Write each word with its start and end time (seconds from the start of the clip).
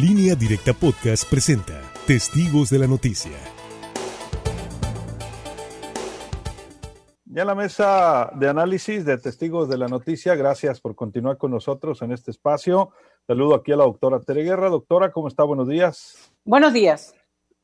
Línea 0.00 0.36
Directa 0.36 0.74
Podcast 0.74 1.28
presenta 1.28 1.82
Testigos 2.06 2.70
de 2.70 2.78
la 2.78 2.86
Noticia. 2.86 3.32
Ya 7.24 7.42
en 7.42 7.46
la 7.48 7.56
mesa 7.56 8.30
de 8.36 8.48
análisis 8.48 9.04
de 9.04 9.18
Testigos 9.18 9.68
de 9.68 9.76
la 9.76 9.88
Noticia, 9.88 10.36
gracias 10.36 10.80
por 10.80 10.94
continuar 10.94 11.36
con 11.36 11.50
nosotros 11.50 12.00
en 12.02 12.12
este 12.12 12.30
espacio. 12.30 12.90
Saludo 13.26 13.56
aquí 13.56 13.72
a 13.72 13.76
la 13.76 13.84
doctora 13.84 14.20
Tere 14.20 14.44
Guerra. 14.44 14.68
Doctora, 14.68 15.10
¿cómo 15.10 15.26
está? 15.26 15.42
Buenos 15.42 15.66
días. 15.66 16.32
Buenos 16.44 16.72
días. 16.72 17.16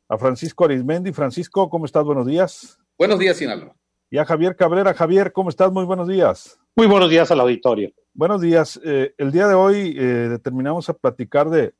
A 0.09 0.19
Francisco 0.19 0.64
Arismendi. 0.64 1.12
Francisco, 1.12 1.71
¿cómo 1.71 1.85
estás? 1.85 2.03
Buenos 2.03 2.27
días. 2.27 2.80
Buenos 2.98 3.21
días, 3.21 3.37
Sinaloa. 3.37 3.77
Y 4.11 4.19
a 4.19 4.25
Javier 4.25 4.57
Cabrera. 4.57 4.93
Javier, 4.93 5.32
¿cómo 5.32 5.51
estás? 5.51 5.71
Muy 5.71 5.85
buenos 5.85 6.09
días. 6.09 6.59
Muy 6.75 6.89
buenos 6.89 7.11
días 7.11 7.30
al 7.30 7.39
auditorio. 7.39 7.93
Buenos 8.12 8.41
días. 8.41 8.80
Eh, 8.85 9.14
el 9.19 9.30
día 9.30 9.46
de 9.46 9.55
hoy 9.55 9.95
eh, 9.96 10.03
determinamos 10.03 10.89
a 10.89 10.95
platicar 10.95 11.48
de 11.48 11.75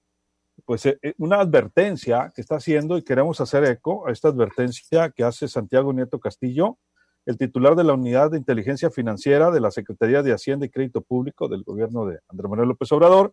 pues 0.64 0.86
eh, 0.86 0.98
eh, 1.02 1.14
una 1.18 1.41
advertencia 1.41 2.33
que 2.34 2.41
está 2.41 2.56
haciendo 2.56 2.97
y 2.97 3.02
queremos 3.02 3.41
hacer 3.41 3.65
eco 3.65 4.06
a 4.06 4.12
esta 4.12 4.28
advertencia 4.28 5.11
que 5.11 5.24
hace 5.24 5.48
Santiago 5.48 5.92
Nieto 5.92 6.20
Castillo, 6.20 6.78
el 7.27 7.38
titular 7.38 7.74
de 7.74 7.84
la 7.84 7.95
Unidad 7.95 8.30
de 8.30 8.38
Inteligencia 8.38 8.91
Financiera 8.91 9.51
de 9.51 9.61
la 9.61 9.70
Secretaría 9.70 10.23
de 10.23 10.33
Hacienda 10.33 10.66
y 10.66 10.70
Crédito 10.70 11.01
Público 11.01 11.48
del 11.48 11.62
gobierno 11.64 12.06
de 12.06 12.19
Andrés 12.28 12.51
Manuel 12.51 12.69
López 12.69 12.92
Obrador, 12.92 13.33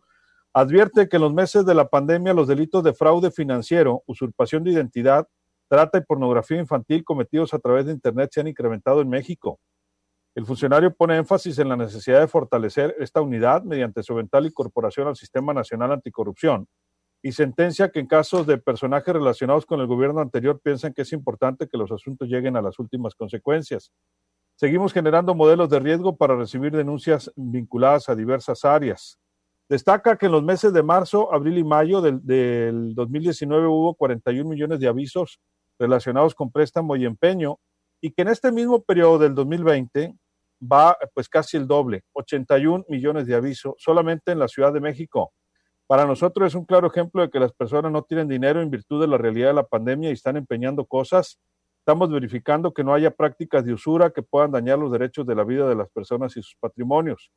advierte 0.54 1.08
que 1.08 1.16
en 1.16 1.22
los 1.22 1.32
meses 1.32 1.64
de 1.64 1.74
la 1.74 1.88
pandemia 1.88 2.34
los 2.34 2.48
delitos 2.48 2.82
de 2.84 2.94
fraude 2.94 3.30
financiero, 3.30 4.02
usurpación 4.06 4.64
de 4.64 4.72
identidad, 4.72 5.26
trata 5.68 5.98
y 5.98 6.02
pornografía 6.02 6.58
infantil 6.58 7.04
cometidos 7.04 7.54
a 7.54 7.58
través 7.58 7.86
de 7.86 7.92
Internet 7.92 8.30
se 8.32 8.40
han 8.40 8.48
incrementado 8.48 9.00
en 9.00 9.08
México. 9.08 9.58
El 10.34 10.46
funcionario 10.46 10.94
pone 10.94 11.16
énfasis 11.16 11.58
en 11.58 11.68
la 11.68 11.76
necesidad 11.76 12.20
de 12.20 12.28
fortalecer 12.28 12.94
esta 12.98 13.20
unidad 13.20 13.62
mediante 13.62 14.02
su 14.02 14.14
eventual 14.14 14.46
incorporación 14.46 15.08
al 15.08 15.16
Sistema 15.16 15.52
Nacional 15.52 15.92
Anticorrupción 15.92 16.66
y 17.22 17.32
sentencia 17.32 17.90
que 17.90 18.00
en 18.00 18.06
casos 18.06 18.46
de 18.46 18.58
personajes 18.58 19.14
relacionados 19.14 19.64
con 19.64 19.80
el 19.80 19.86
gobierno 19.86 20.20
anterior 20.20 20.60
piensan 20.60 20.92
que 20.92 21.02
es 21.02 21.12
importante 21.12 21.68
que 21.68 21.78
los 21.78 21.92
asuntos 21.92 22.28
lleguen 22.28 22.56
a 22.56 22.62
las 22.62 22.78
últimas 22.80 23.14
consecuencias. 23.14 23.92
Seguimos 24.56 24.92
generando 24.92 25.34
modelos 25.34 25.70
de 25.70 25.78
riesgo 25.78 26.16
para 26.16 26.36
recibir 26.36 26.72
denuncias 26.72 27.30
vinculadas 27.36 28.08
a 28.08 28.16
diversas 28.16 28.64
áreas. 28.64 29.18
Destaca 29.68 30.16
que 30.16 30.26
en 30.26 30.32
los 30.32 30.42
meses 30.42 30.72
de 30.72 30.82
marzo, 30.82 31.32
abril 31.32 31.58
y 31.58 31.64
mayo 31.64 32.00
del, 32.00 32.24
del 32.26 32.94
2019 32.94 33.66
hubo 33.68 33.94
41 33.94 34.48
millones 34.48 34.80
de 34.80 34.88
avisos 34.88 35.40
relacionados 35.78 36.34
con 36.34 36.50
préstamo 36.50 36.96
y 36.96 37.06
empeño 37.06 37.58
y 38.00 38.10
que 38.10 38.22
en 38.22 38.28
este 38.28 38.50
mismo 38.50 38.82
periodo 38.82 39.18
del 39.18 39.34
2020 39.34 40.14
va 40.60 40.96
pues 41.14 41.28
casi 41.28 41.56
el 41.56 41.66
doble, 41.66 42.02
81 42.12 42.84
millones 42.88 43.26
de 43.26 43.34
avisos 43.34 43.74
solamente 43.78 44.32
en 44.32 44.40
la 44.40 44.48
Ciudad 44.48 44.72
de 44.72 44.80
México. 44.80 45.32
Para 45.92 46.06
nosotros 46.06 46.46
es 46.46 46.54
un 46.54 46.64
claro 46.64 46.86
ejemplo 46.86 47.20
de 47.20 47.28
que 47.28 47.38
las 47.38 47.52
personas 47.52 47.92
no 47.92 48.02
tienen 48.02 48.26
dinero 48.26 48.62
en 48.62 48.70
virtud 48.70 48.98
de 48.98 49.06
la 49.06 49.18
realidad 49.18 49.48
de 49.48 49.52
la 49.52 49.66
pandemia 49.66 50.08
y 50.08 50.14
están 50.14 50.38
empeñando 50.38 50.86
cosas. 50.86 51.38
Estamos 51.80 52.10
verificando 52.10 52.72
que 52.72 52.82
no 52.82 52.94
haya 52.94 53.10
prácticas 53.10 53.62
de 53.62 53.74
usura 53.74 54.08
que 54.08 54.22
puedan 54.22 54.52
dañar 54.52 54.78
los 54.78 54.90
derechos 54.90 55.26
de 55.26 55.34
la 55.34 55.44
vida 55.44 55.68
de 55.68 55.74
las 55.74 55.90
personas 55.90 56.34
y 56.38 56.42
sus 56.42 56.56
patrimonios. 56.58 57.30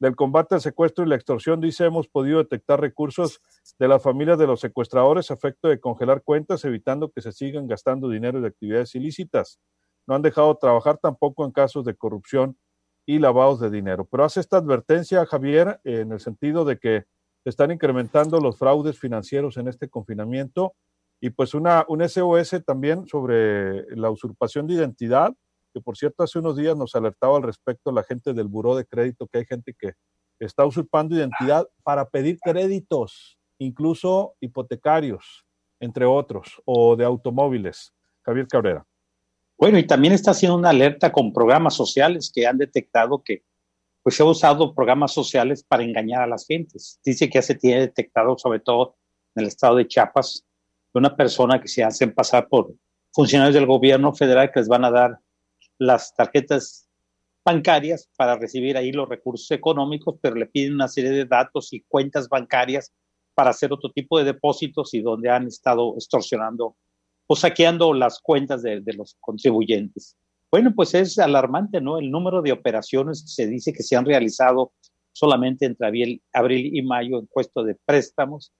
Del 0.00 0.16
combate 0.16 0.56
al 0.56 0.60
secuestro 0.60 1.04
y 1.04 1.08
la 1.08 1.14
extorsión, 1.14 1.60
dice, 1.60 1.84
hemos 1.84 2.08
podido 2.08 2.38
detectar 2.38 2.80
recursos 2.80 3.40
de 3.78 3.86
las 3.86 4.02
familias 4.02 4.40
de 4.40 4.48
los 4.48 4.58
secuestradores 4.58 5.30
a 5.30 5.34
efecto 5.34 5.68
de 5.68 5.78
congelar 5.78 6.24
cuentas, 6.24 6.64
evitando 6.64 7.12
que 7.12 7.20
se 7.20 7.30
sigan 7.30 7.68
gastando 7.68 8.08
dinero 8.08 8.40
de 8.40 8.48
actividades 8.48 8.92
ilícitas. 8.96 9.60
No 10.08 10.16
han 10.16 10.22
dejado 10.22 10.56
trabajar 10.56 10.98
tampoco 10.98 11.44
en 11.44 11.52
casos 11.52 11.84
de 11.84 11.94
corrupción 11.94 12.58
y 13.06 13.20
lavados 13.20 13.60
de 13.60 13.70
dinero. 13.70 14.04
Pero 14.10 14.24
hace 14.24 14.40
esta 14.40 14.56
advertencia, 14.56 15.24
Javier, 15.26 15.80
en 15.84 16.10
el 16.10 16.18
sentido 16.18 16.64
de 16.64 16.76
que 16.76 17.04
están 17.44 17.70
incrementando 17.70 18.38
los 18.40 18.58
fraudes 18.58 18.98
financieros 18.98 19.56
en 19.56 19.68
este 19.68 19.88
confinamiento 19.88 20.74
y 21.20 21.30
pues 21.30 21.54
una, 21.54 21.84
un 21.88 22.06
SOS 22.06 22.62
también 22.64 23.06
sobre 23.06 23.84
la 23.96 24.10
usurpación 24.10 24.66
de 24.66 24.74
identidad, 24.74 25.32
que 25.72 25.80
por 25.80 25.96
cierto 25.96 26.22
hace 26.22 26.38
unos 26.38 26.56
días 26.56 26.76
nos 26.76 26.94
alertaba 26.94 27.36
al 27.36 27.42
respecto 27.42 27.92
la 27.92 28.02
gente 28.02 28.32
del 28.32 28.48
buró 28.48 28.74
de 28.74 28.86
crédito, 28.86 29.26
que 29.26 29.38
hay 29.38 29.44
gente 29.44 29.74
que 29.78 29.92
está 30.38 30.64
usurpando 30.64 31.14
identidad 31.14 31.68
para 31.82 32.08
pedir 32.08 32.38
créditos, 32.40 33.38
incluso 33.58 34.34
hipotecarios, 34.40 35.44
entre 35.78 36.06
otros, 36.06 36.60
o 36.64 36.96
de 36.96 37.04
automóviles. 37.04 37.92
Javier 38.22 38.48
Cabrera. 38.48 38.86
Bueno, 39.58 39.78
y 39.78 39.86
también 39.86 40.14
está 40.14 40.30
haciendo 40.30 40.56
una 40.56 40.70
alerta 40.70 41.12
con 41.12 41.32
programas 41.32 41.74
sociales 41.74 42.32
que 42.34 42.46
han 42.46 42.56
detectado 42.56 43.22
que 43.22 43.44
pues 44.02 44.16
se 44.16 44.22
ha 44.22 44.26
usado 44.26 44.74
programas 44.74 45.12
sociales 45.12 45.62
para 45.62 45.82
engañar 45.82 46.22
a 46.22 46.26
las 46.26 46.46
gentes. 46.46 47.00
Dice 47.04 47.28
que 47.28 47.38
ya 47.38 47.42
se 47.42 47.54
tiene 47.54 47.80
detectado, 47.80 48.36
sobre 48.38 48.60
todo 48.60 48.96
en 49.34 49.42
el 49.42 49.48
estado 49.48 49.76
de 49.76 49.86
Chiapas, 49.86 50.44
una 50.94 51.14
persona 51.14 51.60
que 51.60 51.68
se 51.68 51.84
hacen 51.84 52.12
pasar 52.12 52.48
por 52.48 52.72
funcionarios 53.12 53.54
del 53.54 53.66
gobierno 53.66 54.12
federal 54.12 54.50
que 54.52 54.60
les 54.60 54.68
van 54.68 54.84
a 54.84 54.90
dar 54.90 55.18
las 55.78 56.14
tarjetas 56.14 56.88
bancarias 57.44 58.08
para 58.16 58.36
recibir 58.36 58.76
ahí 58.76 58.92
los 58.92 59.08
recursos 59.08 59.50
económicos, 59.50 60.16
pero 60.20 60.36
le 60.36 60.46
piden 60.46 60.74
una 60.74 60.88
serie 60.88 61.10
de 61.10 61.24
datos 61.24 61.72
y 61.72 61.82
cuentas 61.82 62.28
bancarias 62.28 62.92
para 63.34 63.50
hacer 63.50 63.72
otro 63.72 63.90
tipo 63.90 64.18
de 64.18 64.24
depósitos 64.24 64.92
y 64.94 65.00
donde 65.00 65.30
han 65.30 65.46
estado 65.46 65.94
extorsionando 65.96 66.76
o 67.26 67.36
saqueando 67.36 67.94
las 67.94 68.20
cuentas 68.20 68.62
de 68.62 68.82
los 68.94 69.16
contribuyentes. 69.20 70.16
Bueno, 70.50 70.72
pues 70.74 70.94
es 70.94 71.18
alarmante, 71.18 71.80
¿no? 71.80 71.98
El 71.98 72.10
número 72.10 72.42
de 72.42 72.50
operaciones 72.50 73.22
que 73.22 73.28
se 73.28 73.46
dice 73.46 73.72
que 73.72 73.84
se 73.84 73.96
han 73.96 74.04
realizado 74.04 74.72
solamente 75.12 75.66
entre 75.66 75.86
abril, 76.32 76.70
y 76.74 76.82
mayo 76.82 77.18
en 77.20 77.26
puesto 77.28 77.62
de 77.62 77.76
préstamos 77.84 78.52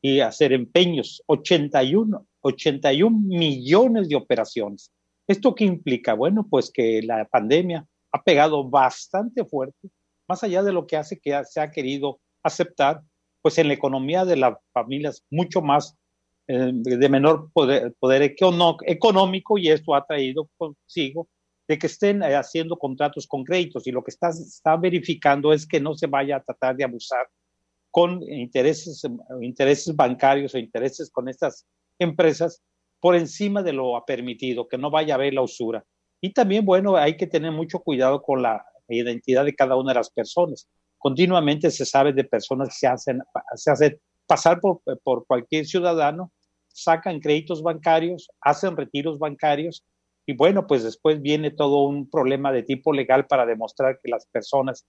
y 0.00 0.20
hacer 0.20 0.52
empeños, 0.52 1.22
81, 1.26 2.26
81 2.40 3.18
millones 3.18 4.08
de 4.08 4.16
operaciones. 4.16 4.92
¿Esto 5.26 5.54
qué 5.54 5.64
implica? 5.64 6.14
Bueno, 6.14 6.46
pues 6.48 6.70
que 6.70 7.02
la 7.02 7.24
pandemia 7.24 7.86
ha 8.12 8.22
pegado 8.22 8.68
bastante 8.68 9.44
fuerte, 9.44 9.88
más 10.28 10.44
allá 10.44 10.62
de 10.62 10.72
lo 10.72 10.86
que 10.86 10.96
hace 10.96 11.18
que 11.18 11.40
se 11.44 11.60
ha 11.60 11.70
querido 11.70 12.20
aceptar, 12.42 13.00
pues 13.42 13.58
en 13.58 13.68
la 13.68 13.74
economía 13.74 14.24
de 14.24 14.36
las 14.36 14.54
familias 14.72 15.24
mucho 15.30 15.62
más 15.62 15.96
de 16.46 17.08
menor 17.08 17.50
poder, 17.52 17.94
poder 17.98 18.22
económico 18.22 19.56
y 19.56 19.68
esto 19.68 19.94
ha 19.94 20.06
traído 20.06 20.48
consigo 20.56 21.28
de 21.66 21.78
que 21.78 21.86
estén 21.86 22.22
eh, 22.22 22.34
haciendo 22.34 22.76
contratos 22.76 23.26
con 23.26 23.44
créditos 23.44 23.86
y 23.86 23.92
lo 23.92 24.02
que 24.04 24.10
está, 24.10 24.76
verificando 24.76 25.52
es 25.52 25.66
que 25.66 25.80
no 25.80 25.94
se 25.94 26.06
vaya 26.06 26.36
a 26.36 26.42
tratar 26.42 26.76
de 26.76 26.84
abusar 26.84 27.26
con 27.90 28.22
intereses, 28.22 29.02
intereses 29.40 29.94
bancarios 29.94 30.54
o 30.54 30.58
intereses 30.58 31.10
con 31.10 31.28
estas 31.28 31.66
empresas 31.98 32.62
por 33.00 33.14
encima 33.14 33.62
de 33.62 33.72
lo 33.72 34.02
permitido, 34.06 34.66
que 34.66 34.78
no 34.78 34.90
vaya 34.90 35.14
a 35.14 35.16
haber 35.16 35.34
la 35.34 35.42
usura. 35.42 35.84
Y 36.20 36.32
también, 36.32 36.64
bueno, 36.64 36.96
hay 36.96 37.16
que 37.16 37.26
tener 37.26 37.52
mucho 37.52 37.78
cuidado 37.78 38.20
con 38.22 38.42
la 38.42 38.64
identidad 38.88 39.44
de 39.44 39.54
cada 39.54 39.76
una 39.76 39.92
de 39.92 39.98
las 39.98 40.10
personas. 40.10 40.68
Continuamente 40.98 41.70
se 41.70 41.84
sabe 41.84 42.12
de 42.12 42.24
personas 42.24 42.68
que 42.68 42.74
se 42.74 42.86
hacen, 42.86 43.20
se 43.54 43.70
hacen 43.70 44.00
pasar 44.26 44.58
por, 44.60 44.80
por 45.02 45.26
cualquier 45.26 45.66
ciudadano, 45.66 46.32
sacan 46.74 47.20
créditos 47.20 47.62
bancarios, 47.62 48.28
hacen 48.40 48.76
retiros 48.76 49.18
bancarios 49.18 49.84
y 50.26 50.34
bueno, 50.34 50.66
pues 50.66 50.82
después 50.82 51.22
viene 51.22 51.50
todo 51.50 51.84
un 51.84 52.08
problema 52.10 52.52
de 52.52 52.62
tipo 52.62 52.92
legal 52.92 53.26
para 53.26 53.46
demostrar 53.46 54.00
que 54.02 54.10
las 54.10 54.26
personas 54.26 54.86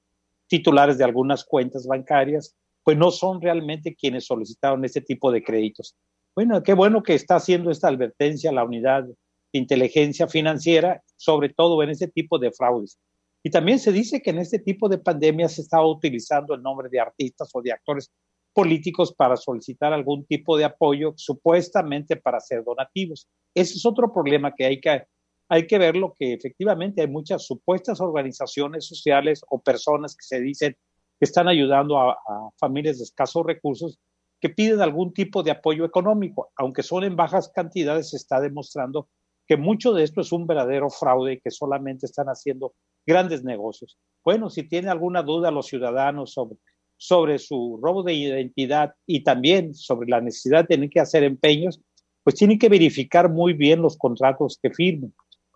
titulares 0.47 0.97
de 0.97 1.03
algunas 1.03 1.46
cuentas 1.46 1.85
bancarias 1.88 2.56
pues 2.84 2.97
no 2.97 3.12
son 3.12 3.41
realmente 3.41 3.96
quienes 3.96 4.25
solicitaron 4.25 4.85
este 4.85 5.01
tipo 5.01 5.31
de 5.31 5.44
créditos. 5.44 5.96
Bueno, 6.35 6.62
qué 6.62 6.73
bueno 6.73 7.01
que 7.01 7.16
está 7.16 7.35
haciendo 7.35 7.72
esta 7.72 7.88
advertencia 7.88 8.52
la 8.52 8.63
unidad 8.63 9.03
de 9.03 9.16
inteligencia 9.53 10.28
financiera, 10.28 11.02
sobre 11.16 11.50
todo 11.50 11.81
en 11.81 11.90
este 11.90 12.07
tipo 12.07 12.38
de 12.38 12.52
fraudes. 12.52 13.00
Y 13.41 13.50
también 13.50 13.79
se 13.79 13.91
dice 13.91 14.22
que 14.22 14.31
en 14.31 14.40
este 14.40 14.59
tipo 14.59 14.90
de 14.90 14.97
pandemias 14.97 15.53
se 15.53 15.62
está 15.62 15.84
utilizando 15.84 16.53
el 16.56 16.62
nombre 16.62 16.90
de 16.90 17.00
artistas 17.00 17.50
o 17.53 17.62
de 17.62 17.72
actores 17.72 18.12
políticos 18.55 19.13
para 19.13 19.35
solicitar 19.35 19.91
algún 19.91 20.25
tipo 20.25 20.57
de 20.57 20.63
apoyo, 20.63 21.13
supuestamente 21.17 22.16
para 22.16 22.37
hacer 22.37 22.63
donativos. 22.63 23.28
Ese 23.53 23.73
es 23.73 23.85
otro 23.85 24.13
problema 24.13 24.53
que 24.55 24.66
hay 24.66 24.79
que, 24.79 25.03
hay 25.49 25.67
que 25.67 25.78
verlo, 25.78 26.16
que 26.17 26.34
efectivamente 26.34 27.02
hay 27.02 27.09
muchas 27.09 27.46
supuestas 27.46 27.99
organizaciones 27.99 28.87
sociales 28.87 29.41
o 29.49 29.61
personas 29.61 30.16
que 30.16 30.25
se 30.25 30.40
dicen 30.40 30.78
que 31.19 31.25
están 31.25 31.49
ayudando 31.49 31.99
a, 31.99 32.13
a 32.13 32.49
familias 32.57 32.97
de 32.97 33.03
escasos 33.03 33.46
recursos 33.46 33.99
que 34.40 34.47
piden 34.47 34.79
algún 34.79 35.13
tipo 35.13 35.43
de 35.43 35.52
apoyo 35.52 35.84
económico, 35.84 36.52
aunque 36.55 36.81
son 36.81 37.03
en 37.03 37.17
bajas 37.17 37.52
cantidades, 37.53 38.11
se 38.11 38.17
está 38.17 38.40
demostrando 38.40 39.09
que 39.47 39.57
mucho 39.57 39.91
de 39.93 40.03
esto 40.03 40.22
es 40.22 40.31
un 40.31 40.47
verdadero 40.47 40.90
fraude 40.90 41.34
y 41.34 41.40
que 41.41 41.52
solamente 41.52 42.05
están 42.05 42.28
haciendo 42.28 42.73
grandes 43.05 43.43
negocios. 43.43 43.97
Bueno, 44.23 44.49
si 44.49 44.63
tiene 44.67 44.90
alguna 44.90 45.23
duda 45.23 45.52
los 45.52 45.67
ciudadanos 45.67 46.31
sobre 46.31 46.57
sobre 46.97 47.37
su 47.37 47.79
robo 47.81 48.03
de 48.03 48.13
identidad 48.13 48.93
y 49.05 49.23
también 49.23 49.73
sobre 49.73 50.09
la 50.09 50.21
necesidad 50.21 50.61
de 50.61 50.75
tener 50.75 50.89
que 50.89 50.99
hacer 50.99 51.23
empeños, 51.23 51.81
pues 52.23 52.35
tienen 52.35 52.57
que 52.57 52.69
verificar 52.69 53.29
muy 53.29 53.53
bien 53.53 53.81
los 53.81 53.97
contratos 53.97 54.59
que 54.61 54.71
firmen, 54.71 55.13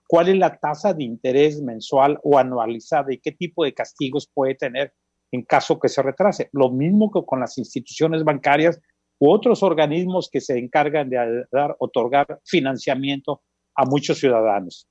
cuál 0.07 0.29
es 0.29 0.37
la 0.37 0.57
tasa 0.57 0.93
de 0.93 1.03
interés 1.03 1.61
mensual 1.61 2.19
o 2.23 2.37
anualizada 2.37 3.13
y 3.13 3.19
qué 3.19 3.31
tipo 3.31 3.63
de 3.63 3.73
castigos 3.73 4.29
puede 4.33 4.55
tener 4.55 4.93
en 5.31 5.43
caso 5.43 5.79
que 5.79 5.89
se 5.89 6.01
retrase. 6.01 6.49
Lo 6.51 6.71
mismo 6.71 7.11
que 7.11 7.23
con 7.25 7.39
las 7.39 7.57
instituciones 7.57 8.23
bancarias, 8.23 8.79
u 9.19 9.29
otros 9.29 9.61
organismos 9.63 10.29
que 10.31 10.41
se 10.41 10.57
encargan 10.57 11.09
de 11.09 11.45
dar, 11.51 11.75
otorgar 11.79 12.39
financiamiento 12.45 13.41
a 13.75 13.85
muchos 13.85 14.17
ciudadanos. 14.17 14.88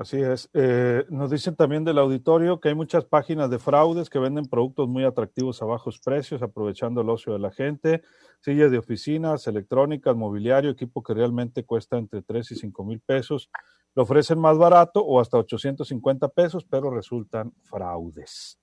Así 0.00 0.22
es. 0.22 0.48
Eh, 0.54 1.04
nos 1.08 1.28
dicen 1.28 1.56
también 1.56 1.82
del 1.82 1.98
auditorio 1.98 2.60
que 2.60 2.68
hay 2.68 2.74
muchas 2.76 3.04
páginas 3.04 3.50
de 3.50 3.58
fraudes 3.58 4.08
que 4.08 4.20
venden 4.20 4.46
productos 4.46 4.86
muy 4.88 5.02
atractivos 5.02 5.60
a 5.60 5.64
bajos 5.64 5.98
precios, 5.98 6.40
aprovechando 6.40 7.00
el 7.00 7.10
ocio 7.10 7.32
de 7.32 7.40
la 7.40 7.50
gente, 7.50 8.02
sillas 8.40 8.70
de 8.70 8.78
oficinas, 8.78 9.48
electrónicas, 9.48 10.14
mobiliario, 10.14 10.70
equipo 10.70 11.02
que 11.02 11.14
realmente 11.14 11.64
cuesta 11.64 11.98
entre 11.98 12.22
3 12.22 12.52
y 12.52 12.54
5 12.54 12.84
mil 12.84 13.00
pesos. 13.00 13.50
Lo 13.96 14.04
ofrecen 14.04 14.38
más 14.38 14.56
barato 14.56 15.04
o 15.04 15.20
hasta 15.20 15.36
850 15.36 16.28
pesos, 16.28 16.64
pero 16.64 16.94
resultan 16.94 17.52
fraudes. 17.64 18.56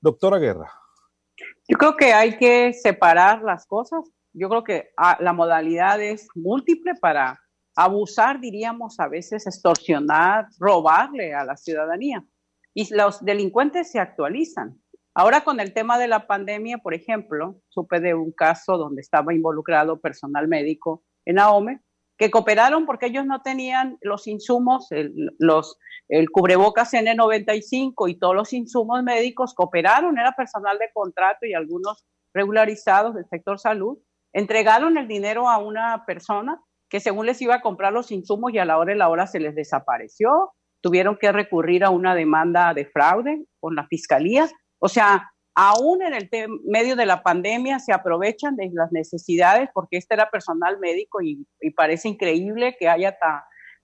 Doctora 0.00 0.38
Guerra. 0.38 0.72
Yo 1.68 1.78
creo 1.78 1.96
que 1.96 2.12
hay 2.12 2.36
que 2.36 2.72
separar 2.72 3.42
las 3.44 3.64
cosas. 3.66 4.00
Yo 4.32 4.48
creo 4.48 4.64
que 4.64 4.88
ah, 4.96 5.18
la 5.20 5.32
modalidad 5.34 6.02
es 6.02 6.26
múltiple 6.34 6.94
para 7.00 7.38
abusar, 7.76 8.40
diríamos, 8.40 9.00
a 9.00 9.08
veces 9.08 9.46
extorsionar, 9.46 10.46
robarle 10.58 11.34
a 11.34 11.44
la 11.44 11.56
ciudadanía. 11.56 12.24
Y 12.72 12.92
los 12.94 13.24
delincuentes 13.24 13.90
se 13.90 14.00
actualizan. 14.00 14.80
Ahora 15.14 15.42
con 15.44 15.60
el 15.60 15.72
tema 15.72 15.98
de 15.98 16.08
la 16.08 16.26
pandemia, 16.26 16.78
por 16.78 16.92
ejemplo, 16.92 17.60
supe 17.68 18.00
de 18.00 18.14
un 18.14 18.32
caso 18.32 18.76
donde 18.78 19.00
estaba 19.00 19.32
involucrado 19.32 20.00
personal 20.00 20.48
médico 20.48 21.04
en 21.24 21.38
AOME, 21.38 21.80
que 22.16 22.30
cooperaron 22.30 22.86
porque 22.86 23.06
ellos 23.06 23.26
no 23.26 23.42
tenían 23.42 23.98
los 24.00 24.26
insumos, 24.26 24.90
el, 24.90 25.32
los, 25.38 25.78
el 26.08 26.30
cubrebocas 26.30 26.92
N95 26.92 28.10
y 28.10 28.18
todos 28.18 28.34
los 28.34 28.52
insumos 28.52 29.02
médicos, 29.02 29.54
cooperaron, 29.54 30.18
era 30.18 30.32
personal 30.32 30.78
de 30.78 30.90
contrato 30.92 31.46
y 31.46 31.54
algunos 31.54 32.04
regularizados 32.32 33.14
del 33.14 33.26
sector 33.26 33.58
salud, 33.58 33.98
entregaron 34.32 34.98
el 34.98 35.06
dinero 35.06 35.48
a 35.48 35.58
una 35.58 36.04
persona 36.06 36.60
que 36.94 37.00
según 37.00 37.26
les 37.26 37.42
iba 37.42 37.56
a 37.56 37.60
comprar 37.60 37.92
los 37.92 38.12
insumos 38.12 38.54
y 38.54 38.58
a 38.58 38.64
la 38.64 38.78
hora 38.78 38.92
de 38.92 38.96
la 38.96 39.08
hora 39.08 39.26
se 39.26 39.40
les 39.40 39.56
desapareció, 39.56 40.52
tuvieron 40.80 41.18
que 41.20 41.32
recurrir 41.32 41.82
a 41.82 41.90
una 41.90 42.14
demanda 42.14 42.72
de 42.72 42.86
fraude 42.86 43.46
con 43.58 43.74
la 43.74 43.88
fiscalía. 43.88 44.48
O 44.78 44.86
sea, 44.86 45.28
aún 45.56 46.02
en 46.02 46.14
el 46.14 46.30
medio 46.64 46.94
de 46.94 47.04
la 47.04 47.24
pandemia 47.24 47.80
se 47.80 47.92
aprovechan 47.92 48.54
de 48.54 48.70
las 48.72 48.92
necesidades 48.92 49.70
porque 49.74 49.96
este 49.96 50.14
era 50.14 50.30
personal 50.30 50.78
médico 50.78 51.20
y, 51.20 51.44
parece 51.76 52.10
increíble 52.10 52.76
que 52.78 52.88
haya 52.88 53.18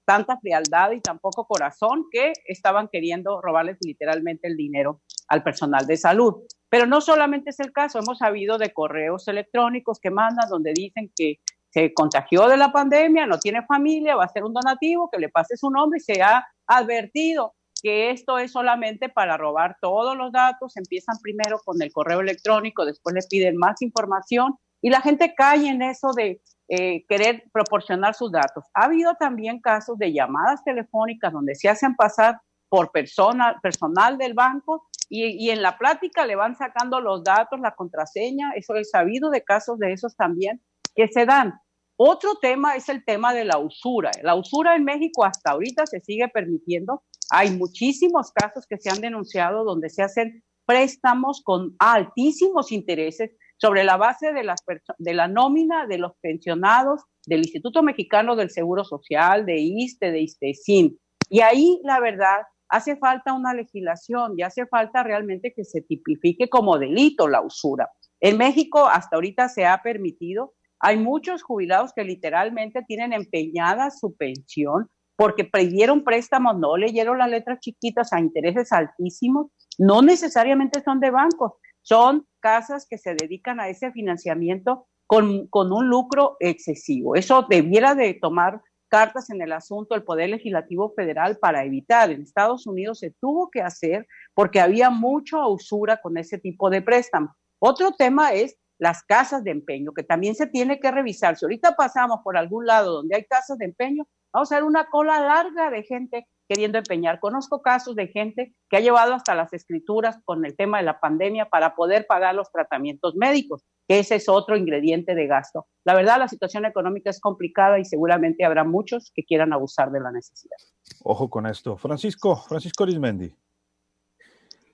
tanta 0.04 0.38
frialdad 0.38 0.92
y 0.92 1.00
tan 1.00 1.18
poco 1.18 1.48
corazón 1.48 2.04
que 2.12 2.32
estaban 2.44 2.86
queriendo 2.92 3.42
robarles 3.42 3.78
literalmente 3.80 4.46
el 4.46 4.56
dinero 4.56 5.00
al 5.26 5.42
personal 5.42 5.84
de 5.84 5.96
salud. 5.96 6.44
Pero 6.68 6.86
no 6.86 7.00
solamente 7.00 7.50
es 7.50 7.58
el 7.58 7.72
caso, 7.72 7.98
hemos 7.98 8.18
sabido 8.18 8.56
de 8.56 8.72
correos 8.72 9.26
electrónicos 9.26 9.98
que 9.98 10.12
mandan 10.12 10.48
donde 10.48 10.72
dicen 10.72 11.10
que 11.16 11.40
se 11.70 11.94
contagió 11.94 12.48
de 12.48 12.56
la 12.56 12.72
pandemia, 12.72 13.26
no 13.26 13.38
tiene 13.38 13.64
familia, 13.64 14.16
va 14.16 14.24
a 14.24 14.28
ser 14.28 14.44
un 14.44 14.52
donativo, 14.52 15.08
que 15.10 15.18
le 15.18 15.28
pase 15.28 15.56
su 15.56 15.70
nombre 15.70 16.00
se 16.00 16.22
ha 16.22 16.46
advertido 16.66 17.54
que 17.82 18.10
esto 18.10 18.38
es 18.38 18.52
solamente 18.52 19.08
para 19.08 19.36
robar 19.36 19.76
todos 19.80 20.16
los 20.16 20.32
datos, 20.32 20.76
empiezan 20.76 21.16
primero 21.22 21.60
con 21.64 21.80
el 21.80 21.92
correo 21.92 22.20
electrónico, 22.20 22.84
después 22.84 23.14
le 23.14 23.22
piden 23.28 23.56
más 23.56 23.80
información 23.82 24.56
y 24.82 24.90
la 24.90 25.00
gente 25.00 25.34
cae 25.34 25.68
en 25.68 25.82
eso 25.82 26.12
de 26.12 26.40
eh, 26.68 27.04
querer 27.08 27.44
proporcionar 27.52 28.14
sus 28.14 28.30
datos. 28.30 28.64
Ha 28.74 28.84
habido 28.84 29.14
también 29.14 29.60
casos 29.60 29.98
de 29.98 30.12
llamadas 30.12 30.62
telefónicas 30.64 31.32
donde 31.32 31.54
se 31.54 31.68
hacen 31.68 31.96
pasar 31.96 32.40
por 32.68 32.92
persona, 32.92 33.58
personal 33.62 34.16
del 34.16 34.34
banco 34.34 34.88
y, 35.08 35.44
y, 35.44 35.50
en 35.50 35.60
la 35.60 35.76
plática 35.76 36.24
le 36.24 36.36
van 36.36 36.56
sacando 36.56 37.00
los 37.00 37.24
datos, 37.24 37.58
la 37.58 37.74
contraseña, 37.74 38.52
eso 38.54 38.76
he 38.76 38.84
sabido 38.84 39.30
de 39.30 39.42
casos 39.42 39.78
de 39.78 39.92
esos 39.92 40.14
también, 40.14 40.62
que 41.00 41.08
se 41.12 41.24
dan. 41.24 41.54
Otro 41.96 42.34
tema 42.36 42.76
es 42.76 42.88
el 42.90 43.04
tema 43.04 43.32
de 43.32 43.44
la 43.44 43.58
usura. 43.58 44.10
La 44.22 44.34
usura 44.34 44.76
en 44.76 44.84
México 44.84 45.24
hasta 45.24 45.52
ahorita 45.52 45.86
se 45.86 46.00
sigue 46.00 46.28
permitiendo. 46.28 47.04
Hay 47.30 47.50
muchísimos 47.50 48.32
casos 48.32 48.66
que 48.66 48.78
se 48.78 48.90
han 48.90 49.00
denunciado 49.00 49.64
donde 49.64 49.88
se 49.88 50.02
hacen 50.02 50.44
préstamos 50.66 51.42
con 51.42 51.74
altísimos 51.78 52.70
intereses 52.70 53.30
sobre 53.56 53.82
la 53.84 53.96
base 53.96 54.32
de, 54.32 54.44
las 54.44 54.60
de 54.98 55.14
la 55.14 55.26
nómina 55.26 55.86
de 55.86 55.98
los 55.98 56.12
pensionados 56.20 57.02
del 57.26 57.40
Instituto 57.40 57.82
Mexicano 57.82 58.36
del 58.36 58.50
Seguro 58.50 58.84
Social, 58.84 59.46
de 59.46 59.58
ISTE, 59.58 60.10
de 60.10 60.20
ISTESIN. 60.20 60.98
Y 61.30 61.40
ahí, 61.40 61.80
la 61.82 61.98
verdad, 62.00 62.42
hace 62.68 62.96
falta 62.96 63.32
una 63.32 63.54
legislación 63.54 64.34
y 64.36 64.42
hace 64.42 64.66
falta 64.66 65.02
realmente 65.02 65.54
que 65.54 65.64
se 65.64 65.80
tipifique 65.80 66.50
como 66.50 66.78
delito 66.78 67.26
la 67.26 67.40
usura. 67.40 67.90
En 68.20 68.36
México 68.36 68.86
hasta 68.86 69.16
ahorita 69.16 69.48
se 69.48 69.64
ha 69.64 69.82
permitido 69.82 70.54
hay 70.80 70.96
muchos 70.96 71.42
jubilados 71.42 71.92
que 71.94 72.04
literalmente 72.04 72.82
tienen 72.82 73.12
empeñada 73.12 73.90
su 73.90 74.16
pensión 74.16 74.88
porque 75.14 75.44
pidieron 75.44 76.02
préstamos, 76.02 76.58
no 76.58 76.78
leyeron 76.78 77.18
las 77.18 77.28
letras 77.28 77.60
chiquitas 77.60 78.10
a 78.14 78.20
intereses 78.20 78.72
altísimos, 78.72 79.48
no 79.76 80.00
necesariamente 80.00 80.82
son 80.82 80.98
de 80.98 81.10
bancos, 81.10 81.52
son 81.82 82.26
casas 82.40 82.86
que 82.88 82.96
se 82.96 83.14
dedican 83.14 83.60
a 83.60 83.68
ese 83.68 83.92
financiamiento 83.92 84.86
con, 85.06 85.46
con 85.48 85.72
un 85.72 85.88
lucro 85.88 86.36
excesivo. 86.40 87.16
Eso 87.16 87.46
debiera 87.50 87.94
de 87.94 88.14
tomar 88.14 88.62
cartas 88.88 89.28
en 89.28 89.42
el 89.42 89.52
asunto 89.52 89.94
el 89.94 90.04
Poder 90.04 90.30
Legislativo 90.30 90.92
Federal 90.96 91.36
para 91.38 91.64
evitar. 91.64 92.10
En 92.10 92.22
Estados 92.22 92.66
Unidos 92.66 93.00
se 93.00 93.10
tuvo 93.20 93.50
que 93.50 93.60
hacer 93.60 94.06
porque 94.32 94.60
había 94.60 94.88
mucha 94.88 95.46
usura 95.46 96.00
con 96.00 96.16
ese 96.16 96.38
tipo 96.38 96.70
de 96.70 96.80
préstamo. 96.80 97.34
Otro 97.58 97.92
tema 97.92 98.32
es 98.32 98.56
las 98.80 99.02
casas 99.02 99.44
de 99.44 99.50
empeño, 99.50 99.92
que 99.92 100.02
también 100.02 100.34
se 100.34 100.46
tiene 100.46 100.80
que 100.80 100.90
revisar. 100.90 101.36
Si 101.36 101.44
ahorita 101.44 101.76
pasamos 101.76 102.20
por 102.24 102.36
algún 102.36 102.66
lado 102.66 102.94
donde 102.94 103.14
hay 103.14 103.24
casas 103.24 103.58
de 103.58 103.66
empeño, 103.66 104.08
vamos 104.32 104.50
a 104.50 104.54
ver 104.56 104.64
una 104.64 104.88
cola 104.88 105.20
larga 105.20 105.70
de 105.70 105.82
gente 105.82 106.26
queriendo 106.48 106.78
empeñar. 106.78 107.20
Conozco 107.20 107.60
casos 107.60 107.94
de 107.94 108.08
gente 108.08 108.54
que 108.70 108.78
ha 108.78 108.80
llevado 108.80 109.12
hasta 109.12 109.34
las 109.34 109.52
escrituras 109.52 110.18
con 110.24 110.46
el 110.46 110.56
tema 110.56 110.78
de 110.78 110.84
la 110.84 110.98
pandemia 110.98 111.50
para 111.50 111.74
poder 111.74 112.06
pagar 112.08 112.34
los 112.34 112.50
tratamientos 112.50 113.14
médicos, 113.16 113.66
que 113.86 113.98
ese 113.98 114.16
es 114.16 114.30
otro 114.30 114.56
ingrediente 114.56 115.14
de 115.14 115.26
gasto. 115.26 115.66
La 115.84 115.94
verdad, 115.94 116.18
la 116.18 116.26
situación 116.26 116.64
económica 116.64 117.10
es 117.10 117.20
complicada 117.20 117.78
y 117.78 117.84
seguramente 117.84 118.46
habrá 118.46 118.64
muchos 118.64 119.12
que 119.14 119.24
quieran 119.24 119.52
abusar 119.52 119.92
de 119.92 120.00
la 120.00 120.10
necesidad. 120.10 120.56
Ojo 121.04 121.28
con 121.28 121.46
esto. 121.46 121.76
Francisco, 121.76 122.34
Francisco 122.48 122.84
Arismendi. 122.84 123.30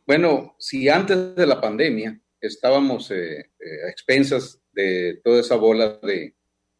Bueno, 0.06 0.54
si 0.60 0.88
antes 0.88 1.34
de 1.34 1.46
la 1.46 1.60
pandemia 1.60 2.20
estábamos 2.40 3.10
eh, 3.10 3.38
eh, 3.38 3.84
a 3.86 3.90
expensas 3.90 4.60
de 4.72 5.20
toda 5.24 5.40
esa 5.40 5.56
bola 5.56 5.98
de, 6.02 6.34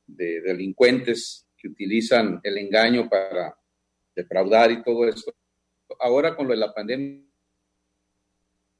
delincuentes 0.06 1.48
que 1.56 1.68
utilizan 1.68 2.40
el 2.44 2.58
engaño 2.58 3.08
para 3.08 3.58
defraudar 4.14 4.70
y 4.70 4.82
todo 4.82 5.08
esto. 5.08 5.34
Ahora 5.98 6.36
con 6.36 6.46
lo 6.46 6.52
de 6.52 6.60
la 6.60 6.72
pandemia 6.72 7.22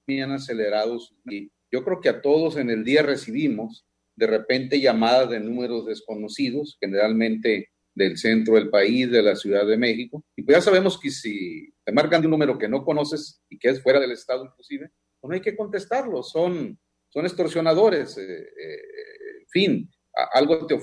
han 0.09 0.33
acelerado 0.33 0.99
y 1.25 1.51
yo 1.73 1.85
creo 1.85 2.01
que 2.01 2.09
a 2.09 2.23
todos 2.23 2.57
en 2.57 2.71
el 2.71 2.85
día 2.85 3.03
recibimos 3.03 3.85
de 4.15 4.27
repente 4.29 4.81
llamadas 4.81 5.31
de 5.31 5.41
números 5.41 5.85
desconocidos, 5.87 6.79
generalmente 6.81 7.71
del 7.95 8.17
centro 8.19 8.55
del 8.55 8.71
país, 8.71 9.11
de 9.11 9.23
la 9.23 9.35
Ciudad 9.35 9.67
de 9.67 9.77
México. 9.77 10.25
Y 10.37 10.43
pues 10.43 10.59
ya 10.59 10.61
sabemos 10.61 11.01
que 11.01 11.11
si 11.11 11.73
te 11.85 11.93
marcan 11.93 12.21
de 12.21 12.27
un 12.27 12.33
número 12.33 12.57
que 12.57 12.69
no 12.69 12.85
conoces 12.85 13.43
y 13.49 13.59
que 13.59 13.69
es 13.69 13.83
fuera 13.83 13.99
del 13.99 14.13
estado 14.13 14.45
inclusive, 14.45 14.91
no 15.23 15.35
hay 15.35 15.41
que 15.41 15.57
contestarlo, 15.57 16.23
son, 16.23 16.79
son 17.09 17.25
extorsionadores, 17.25 18.17
eh, 18.19 18.43
eh, 18.43 18.81
fin, 19.49 19.91
algo 20.33 20.67
te 20.67 20.75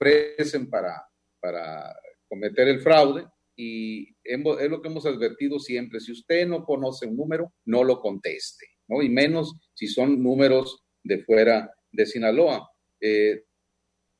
ofrecen 0.00 0.68
para, 0.68 1.02
para 1.40 1.94
cometer 2.28 2.68
el 2.68 2.80
fraude 2.80 3.26
y 3.56 4.08
es 4.22 4.70
lo 4.70 4.80
que 4.80 4.88
hemos 4.88 5.06
advertido 5.06 5.58
siempre, 5.58 6.00
si 6.00 6.12
usted 6.12 6.46
no 6.46 6.64
conoce 6.64 7.06
un 7.06 7.16
número, 7.16 7.52
no 7.64 7.82
lo 7.82 8.00
conteste, 8.00 8.66
¿no? 8.86 9.02
Y 9.02 9.08
menos 9.08 9.54
si 9.74 9.88
son 9.88 10.22
números 10.22 10.84
de 11.02 11.24
fuera 11.24 11.74
de 11.90 12.06
Sinaloa. 12.06 12.70
Eh, 13.00 13.44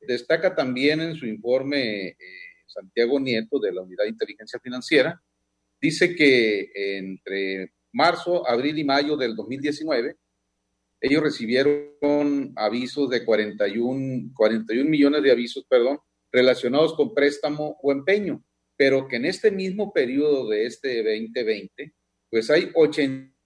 destaca 0.00 0.54
también 0.54 1.00
en 1.00 1.14
su 1.14 1.26
informe 1.26 2.16
Santiago 2.66 3.20
Nieto 3.20 3.58
de 3.58 3.72
la 3.72 3.82
Unidad 3.82 4.04
de 4.04 4.10
Inteligencia 4.10 4.60
Financiera, 4.60 5.20
dice 5.80 6.14
que 6.14 6.70
entre 6.74 7.72
marzo, 7.92 8.48
abril 8.48 8.78
y 8.78 8.84
mayo 8.84 9.16
del 9.16 9.34
2019, 9.34 10.16
ellos 11.00 11.22
recibieron 11.22 12.52
avisos 12.56 13.08
de 13.08 13.24
41, 13.24 14.32
41 14.34 14.90
millones 14.90 15.22
de 15.22 15.30
avisos, 15.30 15.64
perdón, 15.68 15.98
relacionados 16.32 16.94
con 16.94 17.14
préstamo 17.14 17.78
o 17.82 17.92
empeño, 17.92 18.42
pero 18.76 19.06
que 19.06 19.16
en 19.16 19.26
este 19.26 19.50
mismo 19.50 19.92
periodo 19.92 20.48
de 20.48 20.66
este 20.66 21.02
2020, 21.02 21.94
pues 22.30 22.50
hay 22.50 22.70
80 22.74 23.37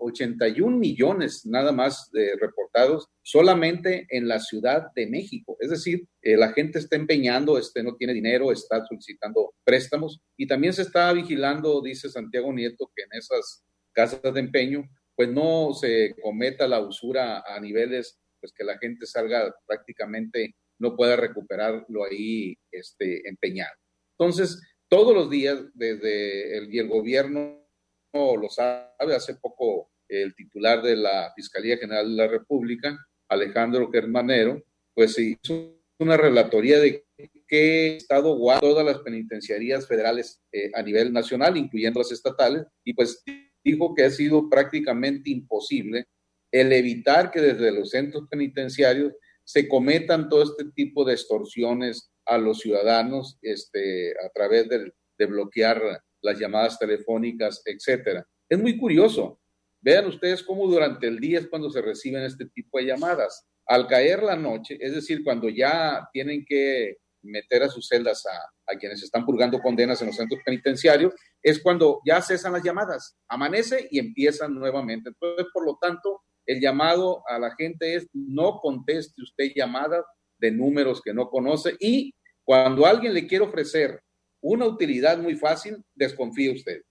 81 0.00 0.76
millones 0.76 1.46
nada 1.46 1.72
más 1.72 2.10
de 2.12 2.36
reportados 2.40 3.08
solamente 3.22 4.06
en 4.10 4.28
la 4.28 4.40
Ciudad 4.40 4.88
de 4.94 5.06
México. 5.06 5.56
Es 5.60 5.70
decir, 5.70 6.06
eh, 6.22 6.36
la 6.36 6.52
gente 6.52 6.78
está 6.78 6.96
empeñando, 6.96 7.58
este, 7.58 7.82
no 7.82 7.96
tiene 7.96 8.12
dinero, 8.12 8.50
está 8.50 8.84
solicitando 8.86 9.54
préstamos 9.64 10.20
y 10.36 10.46
también 10.46 10.72
se 10.72 10.82
está 10.82 11.12
vigilando, 11.12 11.80
dice 11.80 12.08
Santiago 12.08 12.52
Nieto, 12.52 12.90
que 12.94 13.02
en 13.02 13.18
esas 13.18 13.64
casas 13.92 14.22
de 14.22 14.40
empeño 14.40 14.88
pues 15.14 15.28
no 15.28 15.74
se 15.74 16.14
cometa 16.22 16.66
la 16.66 16.80
usura 16.80 17.42
a 17.46 17.60
niveles 17.60 18.18
pues 18.40 18.52
que 18.52 18.64
la 18.64 18.78
gente 18.78 19.06
salga 19.06 19.54
prácticamente, 19.66 20.54
no 20.78 20.96
pueda 20.96 21.14
recuperarlo 21.16 22.04
ahí 22.04 22.56
este, 22.72 23.28
empeñado. 23.28 23.74
Entonces, 24.18 24.60
todos 24.88 25.14
los 25.14 25.30
días, 25.30 25.62
desde 25.74 26.56
el, 26.56 26.88
gobierno 26.88 27.62
lo 28.12 28.48
sabe, 28.48 29.14
hace 29.14 29.34
poco 29.34 29.90
el 30.08 30.34
titular 30.34 30.82
de 30.82 30.96
la 30.96 31.32
Fiscalía 31.34 31.78
General 31.78 32.08
de 32.08 32.16
la 32.16 32.28
República, 32.28 32.98
Alejandro 33.28 33.90
Germanero, 33.90 34.62
pues 34.94 35.18
hizo 35.18 35.76
una 35.98 36.16
relatoría 36.16 36.80
de 36.80 37.04
qué 37.46 37.96
estado 37.96 38.36
guarda 38.36 38.60
todas 38.60 38.84
las 38.84 38.98
penitenciarías 38.98 39.86
federales 39.86 40.42
eh, 40.50 40.70
a 40.74 40.82
nivel 40.82 41.12
nacional, 41.12 41.56
incluyendo 41.56 42.00
las 42.00 42.10
estatales, 42.10 42.64
y 42.84 42.94
pues 42.94 43.22
dijo 43.62 43.94
que 43.94 44.04
ha 44.04 44.10
sido 44.10 44.48
prácticamente 44.48 45.30
imposible 45.30 46.06
el 46.50 46.72
evitar 46.72 47.30
que 47.30 47.40
desde 47.40 47.70
los 47.70 47.90
centros 47.90 48.26
penitenciarios 48.28 49.12
se 49.44 49.68
cometan 49.68 50.28
todo 50.28 50.42
este 50.42 50.64
tipo 50.74 51.04
de 51.04 51.12
extorsiones 51.12 52.10
a 52.24 52.38
los 52.38 52.60
ciudadanos 52.60 53.38
este, 53.42 54.12
a 54.24 54.28
través 54.30 54.68
de, 54.68 54.92
de 55.18 55.26
bloquear 55.26 56.02
las 56.22 56.38
llamadas 56.38 56.78
telefónicas, 56.78 57.62
etcétera. 57.64 58.26
Es 58.48 58.58
muy 58.58 58.76
curioso. 58.78 59.40
Vean 59.80 60.06
ustedes 60.06 60.42
cómo 60.42 60.66
durante 60.66 61.06
el 61.06 61.18
día 61.18 61.38
es 61.38 61.48
cuando 61.48 61.70
se 61.70 61.80
reciben 61.80 62.22
este 62.22 62.46
tipo 62.46 62.78
de 62.78 62.86
llamadas. 62.86 63.46
Al 63.66 63.86
caer 63.86 64.22
la 64.22 64.36
noche, 64.36 64.76
es 64.80 64.94
decir, 64.94 65.22
cuando 65.24 65.48
ya 65.48 66.08
tienen 66.12 66.44
que 66.44 66.96
meter 67.22 67.62
a 67.62 67.68
sus 67.68 67.86
celdas 67.86 68.24
a, 68.26 68.76
quienes 68.78 69.02
están 69.02 69.26
purgando 69.26 69.60
condenas 69.60 70.00
en 70.00 70.08
los 70.08 70.16
centros 70.16 70.40
penitenciarios, 70.44 71.12
es 71.42 71.60
cuando 71.60 72.00
ya 72.06 72.22
cesan 72.22 72.52
las 72.52 72.62
llamadas, 72.62 73.16
amanece 73.28 73.88
y 73.90 73.98
empiezan 73.98 74.54
nuevamente. 74.54 75.10
Entonces, 75.10 75.46
por 75.52 75.66
lo 75.66 75.76
tanto, 75.80 76.22
el 76.46 76.60
llamado 76.60 77.22
a 77.28 77.38
la 77.38 77.54
gente 77.56 77.96
es 77.96 78.08
no 78.12 78.60
conteste 78.60 79.22
usted 79.22 79.52
llamadas 79.56 80.04
de 80.38 80.52
números 80.52 81.02
que 81.02 81.12
no 81.12 81.28
conoce 81.28 81.74
y 81.80 82.14
cuando 82.44 82.86
alguien 82.86 83.12
le 83.12 83.26
quiere 83.26 83.44
ofrecer 83.44 84.00
una 84.40 84.66
utilidad 84.66 85.18
muy 85.18 85.36
fácil, 85.36 85.84
desconfíe 85.94 86.52
usted. 86.52 86.82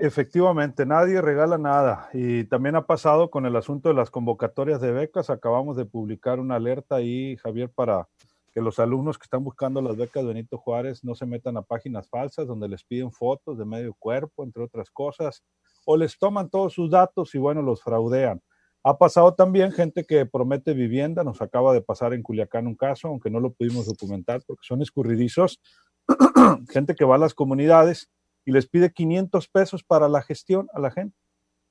Efectivamente, 0.00 0.86
nadie 0.86 1.20
regala 1.20 1.58
nada. 1.58 2.08
Y 2.12 2.44
también 2.44 2.76
ha 2.76 2.86
pasado 2.86 3.30
con 3.30 3.46
el 3.46 3.56
asunto 3.56 3.88
de 3.88 3.96
las 3.96 4.10
convocatorias 4.10 4.80
de 4.80 4.92
becas. 4.92 5.28
Acabamos 5.28 5.76
de 5.76 5.86
publicar 5.86 6.38
una 6.38 6.54
alerta 6.54 6.96
ahí, 6.96 7.36
Javier, 7.38 7.68
para 7.68 8.08
que 8.52 8.60
los 8.60 8.78
alumnos 8.78 9.18
que 9.18 9.24
están 9.24 9.42
buscando 9.42 9.82
las 9.82 9.96
becas 9.96 10.22
de 10.22 10.28
Benito 10.28 10.56
Juárez 10.56 11.02
no 11.02 11.16
se 11.16 11.26
metan 11.26 11.56
a 11.56 11.62
páginas 11.62 12.08
falsas 12.08 12.46
donde 12.46 12.68
les 12.68 12.84
piden 12.84 13.10
fotos 13.10 13.58
de 13.58 13.64
medio 13.64 13.92
cuerpo, 13.94 14.44
entre 14.44 14.62
otras 14.62 14.88
cosas, 14.90 15.42
o 15.84 15.96
les 15.96 16.16
toman 16.16 16.48
todos 16.48 16.74
sus 16.74 16.90
datos 16.90 17.34
y 17.34 17.38
bueno, 17.38 17.60
los 17.60 17.82
fraudean. 17.82 18.40
Ha 18.84 18.96
pasado 18.96 19.34
también 19.34 19.72
gente 19.72 20.04
que 20.04 20.24
promete 20.24 20.72
vivienda, 20.72 21.24
nos 21.24 21.42
acaba 21.42 21.72
de 21.72 21.82
pasar 21.82 22.14
en 22.14 22.22
Culiacán 22.22 22.66
un 22.66 22.76
caso, 22.76 23.08
aunque 23.08 23.30
no 23.30 23.40
lo 23.40 23.52
pudimos 23.52 23.86
documentar 23.86 24.40
porque 24.46 24.62
son 24.64 24.82
escurridizos, 24.82 25.60
gente 26.70 26.94
que 26.94 27.04
va 27.04 27.16
a 27.16 27.18
las 27.18 27.34
comunidades 27.34 28.08
y 28.44 28.52
les 28.52 28.66
pide 28.68 28.92
500 28.92 29.48
pesos 29.48 29.84
para 29.84 30.08
la 30.08 30.22
gestión 30.22 30.68
a 30.72 30.80
la 30.80 30.90
gente. 30.90 31.16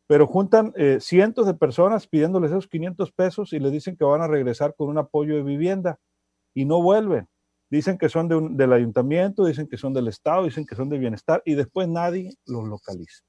Pero 0.08 0.28
juntan 0.28 0.74
eh, 0.76 1.00
cientos 1.02 1.46
de 1.46 1.54
personas 1.54 2.08
pidiéndoles 2.08 2.52
esos 2.52 2.68
500 2.68 3.12
pesos 3.12 3.54
y 3.54 3.60
les 3.60 3.72
dicen 3.72 3.98
que 3.98 4.06
van 4.06 4.22
a 4.22 4.28
regresar 4.28 4.76
con 4.76 4.90
un 4.90 4.98
apoyo 4.98 5.36
de 5.36 5.44
vivienda 5.44 6.00
y 6.54 6.66
no 6.66 6.82
vuelven. 6.82 7.28
Dicen 7.70 7.98
que 7.98 8.08
son 8.08 8.56
del 8.56 8.72
ayuntamiento, 8.72 9.44
dicen 9.46 9.68
que 9.68 9.78
son 9.78 9.94
del 9.94 10.08
Estado, 10.08 10.46
dicen 10.46 10.66
que 10.66 10.76
son 10.76 10.88
de 10.88 10.98
bienestar 10.98 11.42
y 11.46 11.56
después 11.56 11.88
nadie 11.88 12.36
los 12.46 12.66
localiza. 12.66 13.24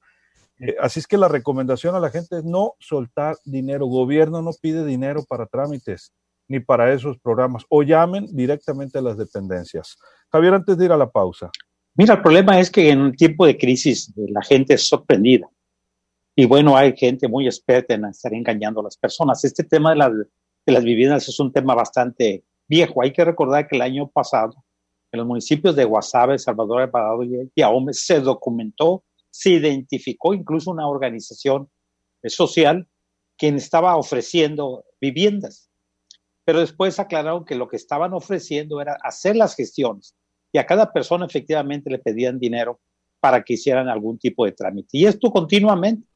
Eh, 0.61 0.77
así 0.81 1.01
es 1.01 1.07
que 1.07 1.17
la 1.17 1.29
recomendación 1.29 1.95
a 1.95 2.01
la 2.01 2.11
gente 2.11 2.39
es 2.39 2.45
no 2.45 2.75
soltar 2.79 3.37
dinero. 3.45 3.87
Gobierno 3.87 4.43
no 4.43 4.51
pide 4.61 4.85
dinero 4.85 5.25
para 5.29 5.47
trámites 5.47 6.13
ni 6.49 6.61
para 6.61 6.93
esos 6.93 7.19
programas 7.19 7.65
o 7.69 7.83
llamen 7.83 8.27
directamente 8.35 8.99
a 8.99 9.03
las 9.03 9.19
dependencias. 9.19 9.99
Javier, 10.33 10.55
antes 10.55 10.79
de 10.79 10.87
ir 10.87 10.93
a 10.93 10.97
la 10.97 11.11
pausa. 11.11 11.51
Mira, 11.95 12.15
el 12.15 12.23
problema 12.23 12.59
es 12.59 12.71
que 12.71 12.91
en 12.91 13.01
un 13.01 13.13
tiempo 13.13 13.45
de 13.45 13.59
crisis 13.59 14.09
eh, 14.17 14.27
la 14.31 14.43
gente 14.43 14.75
es 14.75 14.89
sorprendida. 14.89 15.49
Y 16.35 16.47
bueno, 16.47 16.77
hay 16.77 16.97
gente 16.97 17.27
muy 17.29 17.47
experta 17.47 17.95
en 17.95 18.05
estar 18.07 18.33
engañando 18.33 18.81
a 18.81 18.85
las 18.85 18.97
personas. 18.97 19.45
Este 19.45 19.65
tema 19.65 19.95
de, 19.95 20.25
de 20.65 20.73
las 20.73 20.85
viviendas 20.85 21.29
es 21.29 21.41
un 21.41 21.53
tema 21.53 21.75
bastante 21.75 22.45
viejo. 22.69 23.03
Hay 23.03 23.13
que 23.13 23.25
recordar 23.25 23.67
que 23.67 23.77
el 23.77 23.83
año 23.83 24.09
pasado, 24.09 24.55
en 25.11 25.19
los 25.19 25.27
municipios 25.27 25.75
de 25.75 25.85
Guasave, 25.85 26.39
Salvador 26.39 26.83
Alvarado 26.83 27.25
y 27.25 27.63
Ahome, 27.63 27.93
se 27.93 28.21
documentó, 28.21 29.03
se 29.31 29.51
identificó 29.51 30.35
incluso 30.35 30.71
una 30.71 30.89
organización 30.89 31.71
social 32.25 32.89
quien 33.37 33.57
estaba 33.57 33.97
ofreciendo 33.97 34.85
viviendas. 35.01 35.71
Pero 36.45 36.61
después 36.61 36.99
aclararon 36.99 37.45
que 37.45 37.55
lo 37.55 37.69
que 37.69 37.77
estaban 37.77 38.15
ofreciendo 38.15 38.81
era 38.81 38.97
hacer 39.03 39.37
las 39.37 39.55
gestiones 39.55 40.17
y 40.53 40.59
a 40.59 40.67
cada 40.67 40.93
persona 40.93 41.27
efectivamente 41.27 41.91
le 41.91 41.99
pedían 41.99 42.39
dinero 42.39 42.81
para 43.21 43.43
que 43.43 43.55
hicieran 43.55 43.89
algún 43.89 44.19
tipo 44.19 44.45
de 44.45 44.53
trámite. 44.53 44.89
Y 44.93 45.07
esto 45.07 45.31
continuamente, 45.31 46.07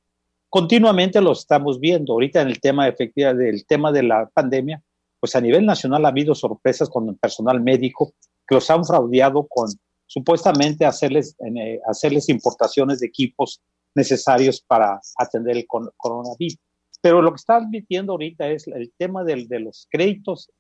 continuamente 0.49 1.21
lo 1.21 1.33
estamos 1.33 1.81
viendo. 1.81 2.15
Ahorita 2.15 2.41
en 2.41 2.49
el 2.49 2.61
tema 2.61 2.89
efectiva 2.89 3.35
del 3.35 3.67
tema 3.67 3.93
de 3.93 4.05
la 4.05 4.29
pandemia, 4.33 4.83
pues 5.21 5.37
a 5.37 5.41
nivel 5.41 5.67
nacional 5.67 6.05
ha 6.05 6.09
habido 6.09 6.35
sorpresas 6.35 6.89
con 6.89 7.09
el 7.09 7.17
personal 7.17 7.61
médico 7.61 8.15
que 8.47 8.55
los 8.55 8.71
han 8.71 8.85
fraudeado 8.85 9.47
con 9.47 9.69
supuestamente 10.13 10.85
hacerles, 10.85 11.35
eh, 11.41 11.81
hacerles 11.87 12.29
importaciones 12.29 13.01
de 13.01 13.07
equipos 13.07 13.63
necesarios 13.95 14.61
para 14.61 15.01
atender 15.17 15.57
el 15.57 15.67
coronavirus. 15.67 16.59
Pero 17.01 17.23
lo 17.23 17.31
que 17.31 17.37
está 17.37 17.57
admitiendo 17.57 18.13
ahorita 18.13 18.51
es 18.51 18.69
el 18.69 18.93
tema 18.99 19.25
de 19.25 19.61
los 19.61 19.89
créditos 19.91 20.51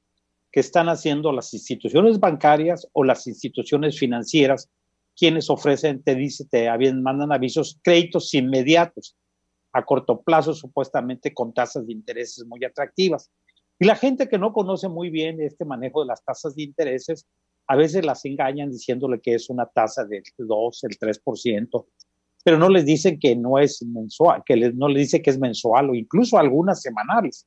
que 0.51 0.61
están 0.61 0.89
haciendo 0.89 1.33
las 1.33 1.53
instituciones 1.53 2.19
bancarias 2.19 2.89
o 2.95 3.05
las 3.05 3.27
instituciones 3.27 3.99
financieras, 3.99 4.71
quienes 5.15 5.51
ofrecen, 5.51 6.03
te 6.03 6.15
dice, 6.15 6.47
te 6.47 6.71
mandan 6.95 7.31
avisos, 7.31 7.79
créditos 7.83 8.33
inmediatos, 8.33 9.17
a 9.75 9.85
corto 9.85 10.23
plazo, 10.23 10.55
supuestamente 10.55 11.35
con 11.35 11.53
tasas 11.53 11.87
de 11.87 11.93
intereses 11.93 12.47
muy 12.47 12.65
atractivas. 12.65 13.31
Y 13.79 13.85
la 13.85 13.97
gente 13.97 14.31
que 14.31 14.39
no 14.39 14.55
conoce 14.55 14.89
muy 14.89 15.11
bien 15.11 15.43
este 15.43 15.67
manejo 15.67 16.01
de 16.01 16.07
las 16.07 16.25
tasas 16.25 16.55
de 16.55 16.63
intereses, 16.63 17.27
a 17.67 17.77
veces 17.77 18.05
las 18.05 18.25
engañan 18.25 18.71
diciéndole 18.71 19.21
que 19.21 19.35
es 19.35 19.49
una 19.51 19.67
tasa 19.67 20.05
del 20.05 20.23
2, 20.37 20.85
el 20.85 20.99
3%, 20.99 21.87
pero 22.45 22.59
no 22.59 22.69
les 22.69 22.85
dicen 22.85 23.19
que 23.19 23.37
no 23.37 23.59
es 23.59 23.83
mensual, 23.83 24.43
que 24.45 24.57
no 24.57 24.89
les 24.89 25.05
dice 25.05 25.23
que 25.23 25.31
es 25.31 25.39
mensual 25.39 25.91
o 25.91 25.95
incluso 25.95 26.39
algunas 26.39 26.83
semanales 26.83 27.47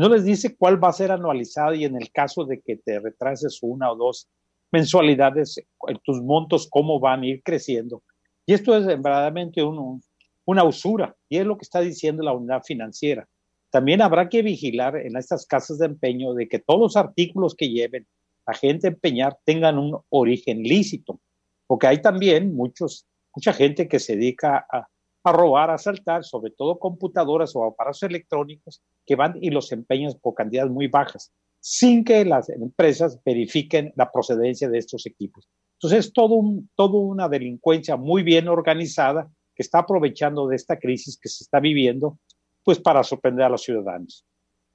no 0.00 0.08
les 0.08 0.24
dice 0.24 0.56
cuál 0.56 0.82
va 0.82 0.88
a 0.88 0.94
ser 0.94 1.12
anualizado 1.12 1.74
y 1.74 1.84
en 1.84 1.96
el 1.96 2.10
caso 2.10 2.44
de 2.44 2.60
que 2.60 2.76
te 2.76 2.98
retrases 2.98 3.58
una 3.62 3.92
o 3.92 3.96
dos 3.96 4.28
mensualidades, 4.72 5.62
tus 6.04 6.22
montos, 6.22 6.68
cómo 6.70 7.00
van 7.00 7.22
a 7.22 7.26
ir 7.26 7.42
creciendo. 7.42 8.02
Y 8.46 8.54
esto 8.54 8.76
es 8.76 8.86
verdaderamente 8.86 9.62
un, 9.62 10.02
una 10.44 10.64
usura 10.64 11.14
y 11.28 11.38
es 11.38 11.46
lo 11.46 11.56
que 11.56 11.64
está 11.64 11.80
diciendo 11.80 12.22
la 12.22 12.32
unidad 12.32 12.62
financiera. 12.62 13.28
También 13.70 14.00
habrá 14.00 14.28
que 14.28 14.42
vigilar 14.42 14.96
en 14.96 15.16
estas 15.16 15.46
casas 15.46 15.78
de 15.78 15.86
empeño 15.86 16.34
de 16.34 16.48
que 16.48 16.58
todos 16.58 16.80
los 16.80 16.96
artículos 16.96 17.54
que 17.54 17.68
lleven 17.68 18.06
gente 18.54 18.88
empeñar 18.88 19.38
tengan 19.44 19.78
un 19.78 19.98
origen 20.08 20.62
lícito, 20.62 21.20
porque 21.66 21.86
hay 21.86 22.02
también 22.02 22.54
muchos, 22.54 23.06
mucha 23.34 23.52
gente 23.52 23.88
que 23.88 23.98
se 23.98 24.16
dedica 24.16 24.66
a, 24.70 24.88
a 25.24 25.32
robar, 25.32 25.70
a 25.70 25.74
asaltar, 25.74 26.24
sobre 26.24 26.50
todo 26.50 26.78
computadoras 26.78 27.54
o 27.54 27.64
aparatos 27.64 28.02
electrónicos 28.02 28.82
que 29.06 29.16
van 29.16 29.36
y 29.40 29.50
los 29.50 29.70
empeñan 29.72 30.12
por 30.20 30.34
cantidades 30.34 30.70
muy 30.70 30.86
bajas, 30.86 31.32
sin 31.60 32.04
que 32.04 32.24
las 32.24 32.48
empresas 32.48 33.20
verifiquen 33.24 33.92
la 33.96 34.10
procedencia 34.10 34.68
de 34.68 34.78
estos 34.78 35.06
equipos. 35.06 35.48
Entonces, 35.74 36.06
es 36.06 36.12
todo 36.12 36.34
un, 36.34 36.70
todo 36.74 36.98
una 36.98 37.28
delincuencia 37.28 37.96
muy 37.96 38.22
bien 38.22 38.48
organizada 38.48 39.30
que 39.54 39.62
está 39.62 39.80
aprovechando 39.80 40.46
de 40.46 40.56
esta 40.56 40.78
crisis 40.78 41.18
que 41.18 41.28
se 41.28 41.44
está 41.44 41.60
viviendo, 41.60 42.18
pues 42.64 42.78
para 42.78 43.02
sorprender 43.02 43.46
a 43.46 43.48
los 43.50 43.62
ciudadanos. 43.62 44.24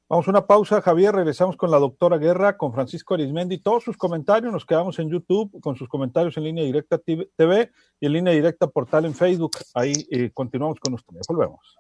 Vamos 0.08 0.28
a 0.28 0.32
una 0.32 0.46
pausa, 0.46 0.82
Javier. 0.82 1.16
Regresamos 1.16 1.58
con 1.58 1.72
la 1.72 1.80
doctora 1.80 2.18
Guerra, 2.18 2.58
con 2.58 2.72
Francisco 2.72 3.16
Arismendi. 3.16 3.58
Todos 3.58 3.84
sus 3.84 3.98
comentarios 3.98 4.54
nos 4.54 4.64
quedamos 4.64 5.00
en 5.00 5.10
YouTube 5.10 5.60
con 5.62 5.76
sus 5.76 5.90
comentarios 5.90 6.38
en 6.38 6.44
línea 6.44 6.64
directa 6.64 7.00
TV 7.00 7.72
y 8.00 8.06
en 8.06 8.14
línea 8.14 8.34
directa 8.34 8.68
portal 8.68 9.06
en 9.06 9.16
Facebook. 9.16 9.58
Ahí 9.74 9.94
eh, 10.12 10.30
continuamos 10.32 10.80
con 10.80 10.94
ustedes. 10.94 11.26
Volvemos. 11.28 11.76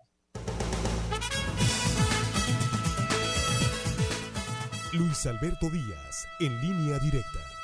Luis 4.93 5.25
Alberto 5.27 5.69
Díaz, 5.69 6.25
en 6.39 6.59
línea 6.61 6.97
directa. 6.99 7.54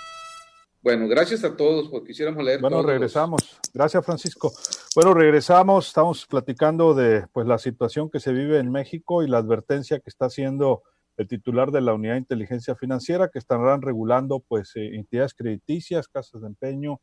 Bueno, 0.84 1.08
gracias 1.08 1.44
a 1.44 1.56
todos 1.56 1.90
porque 1.90 2.08
quisiéramos 2.08 2.44
leer. 2.44 2.60
Bueno, 2.60 2.82
regresamos. 2.82 3.60
Gracias, 3.72 4.04
Francisco. 4.04 4.52
Bueno, 4.96 5.14
regresamos. 5.14 5.88
Estamos 5.88 6.26
platicando 6.26 6.96
de 6.96 7.28
pues 7.32 7.46
la 7.46 7.60
situación 7.60 8.10
que 8.10 8.20
se 8.20 8.34
vive 8.34 8.58
en 8.58 8.72
México 8.72 9.22
y 9.22 9.28
la 9.28 9.38
advertencia 9.38 10.00
que 10.00 10.10
está 10.10 10.26
haciendo 10.26 10.82
el 11.18 11.28
titular 11.28 11.70
de 11.70 11.82
la 11.82 11.94
Unidad 11.94 12.14
de 12.14 12.20
Inteligencia 12.20 12.74
Financiera, 12.76 13.30
que 13.30 13.38
estarán 13.38 13.84
regulando 13.84 14.40
pues 14.40 14.76
eh, 14.76 14.96
entidades 14.96 15.36
crediticias, 15.36 16.08
casas 16.08 16.42
de 16.42 16.48
empeño 16.48 17.00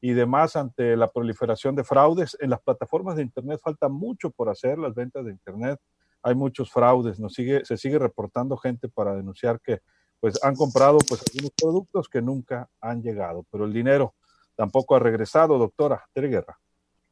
y 0.00 0.12
demás 0.12 0.56
ante 0.56 0.96
la 0.96 1.08
proliferación 1.08 1.76
de 1.76 1.84
fraudes. 1.84 2.36
En 2.40 2.50
las 2.50 2.60
plataformas 2.60 3.14
de 3.14 3.22
Internet 3.22 3.60
falta 3.62 3.88
mucho 3.88 4.30
por 4.30 4.48
hacer, 4.48 4.76
las 4.76 4.94
ventas 4.94 5.24
de 5.24 5.30
Internet. 5.30 5.78
Hay 6.22 6.34
muchos 6.34 6.72
fraudes, 6.72 7.20
nos 7.20 7.34
sigue, 7.34 7.64
se 7.64 7.76
sigue 7.76 8.00
reportando 8.00 8.56
gente 8.56 8.88
para 8.88 9.14
denunciar 9.14 9.60
que 9.60 9.82
pues 10.20 10.38
han 10.44 10.54
comprado 10.54 10.98
pues 11.08 11.22
algunos 11.28 11.52
productos 11.52 12.08
que 12.08 12.22
nunca 12.22 12.68
han 12.80 13.02
llegado, 13.02 13.44
pero 13.50 13.64
el 13.64 13.72
dinero 13.72 14.14
tampoco 14.54 14.94
ha 14.94 14.98
regresado, 14.98 15.58
doctora 15.58 16.06
Tere 16.12 16.28
Guerra. 16.28 16.58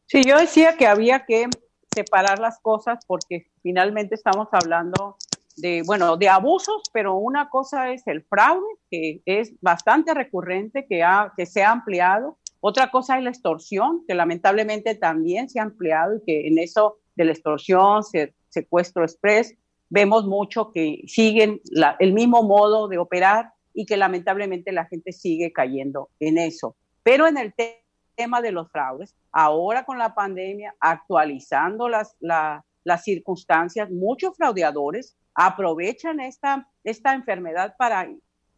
Sí, 0.06 0.22
yo 0.26 0.38
decía 0.38 0.76
que 0.76 0.86
había 0.86 1.24
que 1.24 1.48
separar 1.94 2.38
las 2.38 2.60
cosas 2.60 3.04
porque 3.06 3.50
finalmente 3.62 4.14
estamos 4.14 4.48
hablando 4.52 5.16
de, 5.56 5.82
bueno, 5.84 6.16
de 6.16 6.28
abusos, 6.28 6.82
pero 6.92 7.16
una 7.16 7.50
cosa 7.50 7.90
es 7.90 8.06
el 8.06 8.22
fraude, 8.22 8.66
que 8.90 9.22
es 9.24 9.52
bastante 9.60 10.14
recurrente, 10.14 10.86
que, 10.86 11.02
ha, 11.02 11.32
que 11.36 11.46
se 11.46 11.62
ha 11.62 11.72
ampliado. 11.72 12.38
Otra 12.60 12.90
cosa 12.90 13.18
es 13.18 13.24
la 13.24 13.30
extorsión, 13.30 14.04
que 14.06 14.14
lamentablemente 14.14 14.94
también 14.94 15.48
se 15.48 15.60
ha 15.60 15.64
ampliado 15.64 16.16
y 16.16 16.22
que 16.24 16.46
en 16.46 16.58
eso 16.58 16.98
de 17.16 17.24
la 17.24 17.32
extorsión, 17.32 18.02
secuestro 18.48 19.02
express, 19.04 19.54
vemos 19.90 20.26
mucho 20.26 20.70
que 20.72 21.02
siguen 21.06 21.60
el 21.98 22.12
mismo 22.12 22.42
modo 22.42 22.88
de 22.88 22.98
operar 22.98 23.52
y 23.72 23.86
que 23.86 23.96
lamentablemente 23.96 24.72
la 24.72 24.86
gente 24.86 25.12
sigue 25.12 25.52
cayendo 25.52 26.10
en 26.20 26.38
eso. 26.38 26.76
Pero 27.02 27.26
en 27.26 27.38
el 27.38 27.54
tema 28.16 28.40
de 28.42 28.52
los 28.52 28.70
fraudes, 28.70 29.14
ahora 29.32 29.84
con 29.84 29.98
la 29.98 30.14
pandemia, 30.14 30.74
actualizando 30.80 31.88
las, 31.88 32.16
las 32.20 33.04
circunstancias, 33.04 33.90
muchos 33.90 34.36
fraudeadores 34.36 35.16
aprovechan 35.34 36.18
esta, 36.20 36.68
esta 36.82 37.14
enfermedad 37.14 37.76
para, 37.78 38.08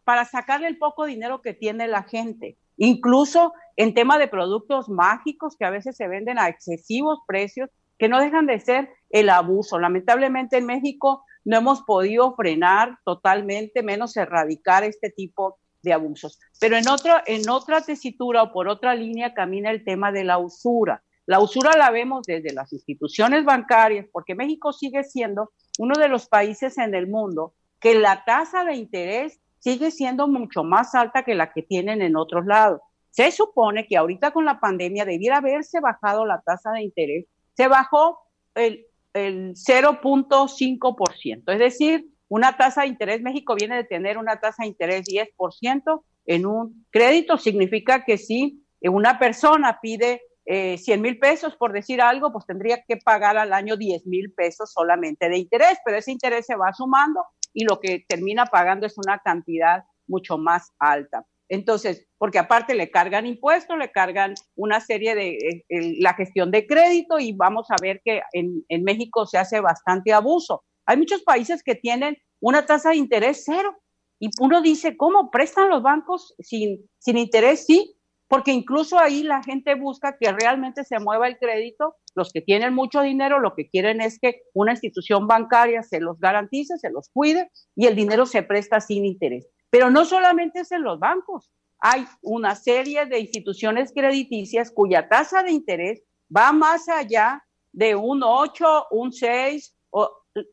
para 0.04 0.24
sacarle 0.24 0.66
el 0.66 0.78
poco 0.78 1.04
dinero 1.04 1.42
que 1.42 1.52
tiene 1.52 1.86
la 1.86 2.02
gente. 2.02 2.56
Incluso 2.78 3.52
en 3.76 3.92
tema 3.92 4.16
de 4.16 4.28
productos 4.28 4.88
mágicos 4.88 5.56
que 5.58 5.66
a 5.66 5.70
veces 5.70 5.96
se 5.96 6.08
venden 6.08 6.38
a 6.38 6.48
excesivos 6.48 7.18
precios, 7.26 7.68
que 8.00 8.08
no 8.08 8.18
dejan 8.18 8.46
de 8.46 8.58
ser 8.58 8.88
el 9.10 9.28
abuso. 9.28 9.78
Lamentablemente 9.78 10.56
en 10.56 10.64
México 10.64 11.22
no 11.44 11.58
hemos 11.58 11.82
podido 11.82 12.34
frenar 12.34 12.98
totalmente, 13.04 13.82
menos 13.82 14.16
erradicar 14.16 14.84
este 14.84 15.10
tipo 15.10 15.58
de 15.82 15.92
abusos. 15.92 16.40
Pero 16.58 16.78
en 16.78 16.88
otra, 16.88 17.22
en 17.26 17.46
otra 17.50 17.82
tesitura 17.82 18.42
o 18.42 18.52
por 18.52 18.68
otra 18.68 18.94
línea 18.94 19.34
camina 19.34 19.70
el 19.70 19.84
tema 19.84 20.12
de 20.12 20.24
la 20.24 20.38
usura. 20.38 21.02
La 21.26 21.40
usura 21.40 21.76
la 21.76 21.90
vemos 21.90 22.22
desde 22.26 22.54
las 22.54 22.72
instituciones 22.72 23.44
bancarias, 23.44 24.06
porque 24.10 24.34
México 24.34 24.72
sigue 24.72 25.04
siendo 25.04 25.52
uno 25.78 25.94
de 26.00 26.08
los 26.08 26.26
países 26.26 26.78
en 26.78 26.94
el 26.94 27.06
mundo 27.06 27.52
que 27.80 27.94
la 27.94 28.24
tasa 28.24 28.64
de 28.64 28.76
interés 28.76 29.40
sigue 29.58 29.90
siendo 29.90 30.26
mucho 30.26 30.64
más 30.64 30.94
alta 30.94 31.22
que 31.22 31.34
la 31.34 31.52
que 31.52 31.62
tienen 31.62 32.00
en 32.00 32.16
otros 32.16 32.46
lados. 32.46 32.80
Se 33.10 33.30
supone 33.30 33.86
que 33.86 33.98
ahorita 33.98 34.30
con 34.30 34.46
la 34.46 34.58
pandemia 34.58 35.04
debiera 35.04 35.36
haberse 35.36 35.80
bajado 35.80 36.24
la 36.24 36.40
tasa 36.40 36.72
de 36.72 36.82
interés, 36.82 37.26
se 37.56 37.68
bajó 37.68 38.18
el, 38.54 38.86
el 39.12 39.54
0.5%, 39.54 41.52
es 41.52 41.58
decir, 41.58 42.06
una 42.28 42.56
tasa 42.56 42.82
de 42.82 42.88
interés, 42.88 43.20
México 43.22 43.54
viene 43.56 43.76
de 43.76 43.84
tener 43.84 44.16
una 44.16 44.38
tasa 44.38 44.62
de 44.62 44.68
interés 44.68 45.04
10% 45.04 46.02
en 46.26 46.46
un 46.46 46.86
crédito, 46.90 47.36
significa 47.38 48.04
que 48.04 48.18
si 48.18 48.64
una 48.82 49.18
persona 49.18 49.80
pide 49.82 50.22
eh, 50.44 50.78
100 50.78 51.00
mil 51.00 51.18
pesos, 51.18 51.56
por 51.56 51.72
decir 51.72 52.00
algo, 52.00 52.32
pues 52.32 52.46
tendría 52.46 52.82
que 52.82 52.96
pagar 52.96 53.36
al 53.36 53.52
año 53.52 53.76
10 53.76 54.06
mil 54.06 54.32
pesos 54.32 54.72
solamente 54.72 55.28
de 55.28 55.38
interés, 55.38 55.78
pero 55.84 55.98
ese 55.98 56.12
interés 56.12 56.46
se 56.46 56.56
va 56.56 56.72
sumando 56.72 57.24
y 57.52 57.64
lo 57.64 57.80
que 57.80 58.04
termina 58.08 58.46
pagando 58.46 58.86
es 58.86 58.96
una 58.96 59.18
cantidad 59.18 59.84
mucho 60.06 60.38
más 60.38 60.72
alta. 60.78 61.24
Entonces, 61.50 62.06
porque 62.16 62.38
aparte 62.38 62.74
le 62.74 62.90
cargan 62.90 63.26
impuestos, 63.26 63.76
le 63.76 63.90
cargan 63.90 64.34
una 64.54 64.80
serie 64.80 65.16
de 65.16 65.64
eh, 65.68 65.96
la 65.98 66.14
gestión 66.14 66.52
de 66.52 66.64
crédito 66.66 67.18
y 67.18 67.32
vamos 67.32 67.66
a 67.70 67.76
ver 67.82 68.00
que 68.04 68.22
en, 68.32 68.64
en 68.68 68.84
México 68.84 69.26
se 69.26 69.36
hace 69.36 69.60
bastante 69.60 70.12
abuso. 70.12 70.62
Hay 70.86 70.96
muchos 70.96 71.22
países 71.22 71.62
que 71.64 71.74
tienen 71.74 72.16
una 72.40 72.66
tasa 72.66 72.90
de 72.90 72.96
interés 72.96 73.42
cero 73.44 73.76
y 74.20 74.30
uno 74.38 74.62
dice, 74.62 74.96
¿cómo 74.96 75.30
prestan 75.30 75.70
los 75.70 75.82
bancos 75.82 76.34
sin, 76.38 76.88
sin 76.98 77.18
interés? 77.18 77.66
Sí, 77.66 77.96
porque 78.28 78.52
incluso 78.52 78.96
ahí 79.00 79.24
la 79.24 79.42
gente 79.42 79.74
busca 79.74 80.16
que 80.20 80.30
realmente 80.30 80.84
se 80.84 81.00
mueva 81.00 81.26
el 81.26 81.36
crédito. 81.36 81.96
Los 82.14 82.32
que 82.32 82.42
tienen 82.42 82.74
mucho 82.74 83.00
dinero 83.00 83.40
lo 83.40 83.56
que 83.56 83.68
quieren 83.68 84.00
es 84.00 84.20
que 84.20 84.42
una 84.54 84.70
institución 84.70 85.26
bancaria 85.26 85.82
se 85.82 85.98
los 85.98 86.20
garantice, 86.20 86.78
se 86.78 86.90
los 86.90 87.08
cuide 87.12 87.50
y 87.74 87.86
el 87.86 87.96
dinero 87.96 88.26
se 88.26 88.44
presta 88.44 88.80
sin 88.80 89.04
interés. 89.04 89.48
Pero 89.70 89.90
no 89.90 90.04
solamente 90.04 90.60
es 90.60 90.72
en 90.72 90.82
los 90.82 90.98
bancos, 90.98 91.50
hay 91.78 92.06
una 92.22 92.54
serie 92.54 93.06
de 93.06 93.20
instituciones 93.20 93.92
crediticias 93.92 94.70
cuya 94.70 95.08
tasa 95.08 95.42
de 95.42 95.52
interés 95.52 96.02
va 96.34 96.52
más 96.52 96.88
allá 96.88 97.42
de 97.72 97.94
un 97.94 98.22
8, 98.22 98.88
un 98.90 99.12
6, 99.12 99.76
o 99.90 100.10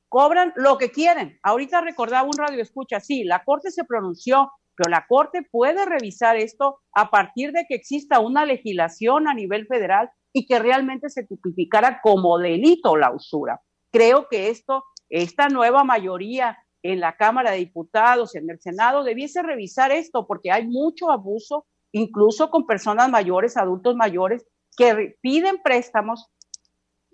cobran 0.08 0.54
lo 0.56 0.78
que 0.78 0.92
quieren. 0.92 1.38
Ahorita 1.44 1.82
recordaba 1.82 2.28
un 2.28 2.38
radio 2.38 2.62
escucha, 2.62 3.00
sí, 3.00 3.24
la 3.24 3.44
Corte 3.44 3.72
se 3.72 3.84
pronunció 3.84 4.52
pero 4.78 4.92
la 4.92 5.06
Corte 5.08 5.42
puede 5.42 5.86
revisar 5.86 6.38
esto 6.38 6.80
a 6.94 7.10
partir 7.10 7.52
de 7.52 7.66
que 7.68 7.74
exista 7.76 8.20
una 8.20 8.46
legislación 8.46 9.28
a 9.28 9.34
nivel 9.34 9.66
federal 9.66 10.12
y 10.32 10.46
que 10.46 10.60
realmente 10.60 11.10
se 11.10 11.24
tipificara 11.24 12.00
como 12.02 12.38
delito 12.38 12.96
la 12.96 13.12
usura. 13.12 13.60
Creo 13.92 14.28
que 14.30 14.50
esto, 14.50 14.84
esta 15.10 15.50
nueva 15.50 15.84
mayoría 15.84 16.60
en 16.84 17.00
la 17.00 17.16
Cámara 17.16 17.52
de 17.52 17.58
Diputados, 17.58 18.36
en 18.36 18.50
el 18.50 18.60
Senado, 18.60 19.04
debiese 19.04 19.42
revisar 19.42 19.92
esto 19.92 20.28
porque 20.28 20.52
hay 20.52 20.68
mucho 20.68 21.12
abuso, 21.12 21.66
incluso 21.92 22.50
con 22.50 22.66
personas 22.66 23.10
mayores, 23.10 23.58
adultos 23.58 23.96
mayores, 23.96 24.46
que 24.78 25.18
piden 25.22 25.62
préstamos. 25.64 26.28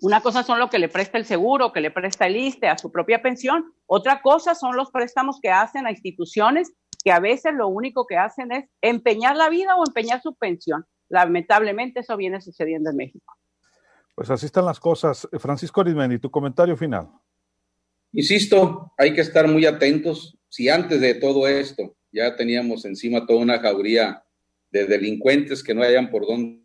Una 0.00 0.20
cosa 0.20 0.42
son 0.42 0.58
lo 0.58 0.68
que 0.68 0.78
le 0.78 0.88
presta 0.88 1.18
el 1.18 1.24
seguro, 1.24 1.72
que 1.72 1.80
le 1.80 1.90
presta 1.90 2.26
el 2.26 2.36
ISTE 2.36 2.68
a 2.68 2.76
su 2.76 2.92
propia 2.92 3.22
pensión. 3.22 3.72
Otra 3.86 4.20
cosa 4.22 4.54
son 4.54 4.76
los 4.76 4.90
préstamos 4.90 5.38
que 5.40 5.50
hacen 5.50 5.86
a 5.86 5.90
instituciones 5.90 6.72
que 7.04 7.12
a 7.12 7.20
veces 7.20 7.52
lo 7.54 7.68
único 7.68 8.06
que 8.06 8.16
hacen 8.16 8.50
es 8.50 8.64
empeñar 8.80 9.36
la 9.36 9.50
vida 9.50 9.76
o 9.76 9.84
empeñar 9.86 10.22
su 10.22 10.34
pensión. 10.34 10.86
Lamentablemente 11.10 12.00
eso 12.00 12.16
viene 12.16 12.40
sucediendo 12.40 12.90
en 12.90 12.96
México. 12.96 13.34
Pues 14.14 14.30
así 14.30 14.46
están 14.46 14.64
las 14.64 14.80
cosas. 14.80 15.28
Francisco 15.38 15.82
Arismendi, 15.82 16.18
tu 16.18 16.30
comentario 16.30 16.76
final. 16.76 17.10
Insisto, 18.16 18.92
hay 18.96 19.12
que 19.12 19.22
estar 19.22 19.48
muy 19.48 19.66
atentos. 19.66 20.38
Si 20.48 20.68
antes 20.68 21.00
de 21.00 21.14
todo 21.14 21.48
esto 21.48 21.96
ya 22.12 22.36
teníamos 22.36 22.84
encima 22.84 23.26
toda 23.26 23.40
una 23.40 23.58
jauría 23.58 24.22
de 24.70 24.86
delincuentes 24.86 25.64
que 25.64 25.74
no 25.74 25.82
hayan 25.82 26.10
por 26.10 26.24
dónde 26.24 26.62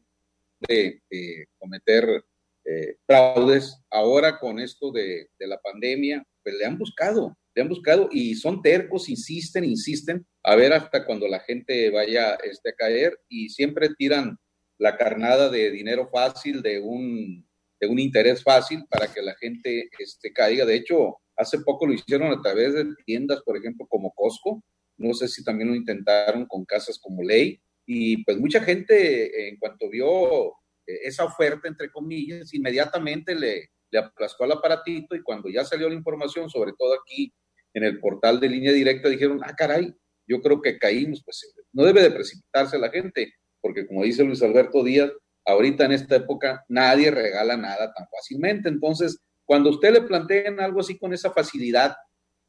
eh, 0.70 1.46
cometer 1.58 2.24
eh, 2.66 2.98
fraudes, 3.08 3.80
ahora 3.90 4.38
con 4.38 4.60
esto 4.60 4.92
de, 4.92 5.28
la 5.40 5.60
pandemia, 5.60 6.24
pues 6.44 6.56
le 6.56 6.66
han 6.66 6.78
buscado, 6.78 7.36
le 7.56 7.64
han 7.64 7.70
buscado 7.70 8.10
y 8.12 8.36
son 8.36 8.62
tercos, 8.62 9.10
insisten, 9.10 9.66
insisten, 9.66 10.28
a 10.44 10.56
ver 10.56 10.72
hasta 10.72 11.04
cuando 11.04 11.28
la 11.28 11.40
gente 11.40 11.90
vaya 11.90 12.36
este, 12.44 12.70
a 12.70 12.74
caer 12.74 13.20
y 13.28 13.50
siempre 13.50 13.90
tiran 13.98 14.38
la 14.78 14.98
carnada 14.98 15.50
de 15.50 15.72
dinero 15.72 16.10
fácil, 16.12 16.62
de 16.62 16.80
un, 16.80 17.48
de 17.80 17.88
un 17.88 17.98
interés 17.98 18.44
fácil 18.44 18.86
para 18.88 19.12
que 19.12 19.24
la 19.24 19.34
gente 19.36 19.90
este, 19.98 20.32
caiga. 20.32 20.66
De 20.66 20.76
hecho, 20.76 21.18
hace 21.40 21.60
poco 21.60 21.88
lo 21.88 21.94
hicieron 21.94 22.32
a 22.32 22.42
través 22.42 22.74
de 22.74 22.86
tiendas, 23.06 23.42
por 23.42 23.58
ejemplo, 23.58 23.88
como 23.88 24.14
Costco. 24.14 24.62
No 24.98 25.14
sé 25.14 25.28
si 25.30 25.44
también 25.44 25.70
lo 25.70 25.76
intentaron 25.76 26.46
con 26.46 26.66
casas 26.66 27.00
como 27.00 27.24
Ley. 27.24 27.60
Y 27.86 28.24
pues 28.24 28.38
mucha 28.38 28.62
gente, 28.62 29.48
en 29.48 29.58
cuanto 29.58 29.90
vio 29.90 30.50
eh, 30.86 31.00
esa 31.06 31.24
oferta, 31.24 31.68
entre 31.68 31.90
comillas, 31.92 32.54
inmediatamente 32.54 33.34
le, 33.34 33.70
le 33.90 34.00
aplastó 34.00 34.44
al 34.44 34.52
aparatito 34.52 35.16
y 35.16 35.24
cuando 35.24 35.50
ya 35.50 35.64
salió 35.64 35.88
la 35.88 35.96
información, 35.96 36.50
sobre 36.50 36.74
todo 36.78 36.94
aquí 36.94 37.34
en 37.74 37.84
el 37.84 38.00
portal 38.00 38.40
de 38.40 38.50
línea 38.50 38.74
directa, 38.74 39.10
dijeron, 39.10 39.40
ah, 39.44 39.56
caray, 39.56 39.94
yo 40.28 40.42
creo 40.42 40.62
que 40.62 40.78
caímos, 40.78 41.24
pues 41.24 41.54
no 41.72 41.84
debe 41.84 42.04
de 42.04 42.12
precipitarse 42.12 42.78
la 42.78 42.90
gente, 42.90 43.34
porque 43.62 43.88
como 43.88 44.04
dice 44.04 44.24
Luis 44.24 44.44
Alberto 44.44 44.84
Díaz, 44.84 45.12
ahorita 45.46 45.86
en 45.86 45.94
esta 45.94 46.18
época 46.18 46.66
nadie 46.68 47.12
regala 47.12 47.58
nada 47.58 47.94
tan 47.94 48.06
fácilmente. 48.12 48.70
Entonces, 48.70 49.20
cuando 49.50 49.72
usted 49.72 49.92
le 49.92 50.02
planteen 50.02 50.60
algo 50.60 50.80
así 50.80 50.96
con 51.00 51.12
esa 51.12 51.32
facilidad 51.32 51.96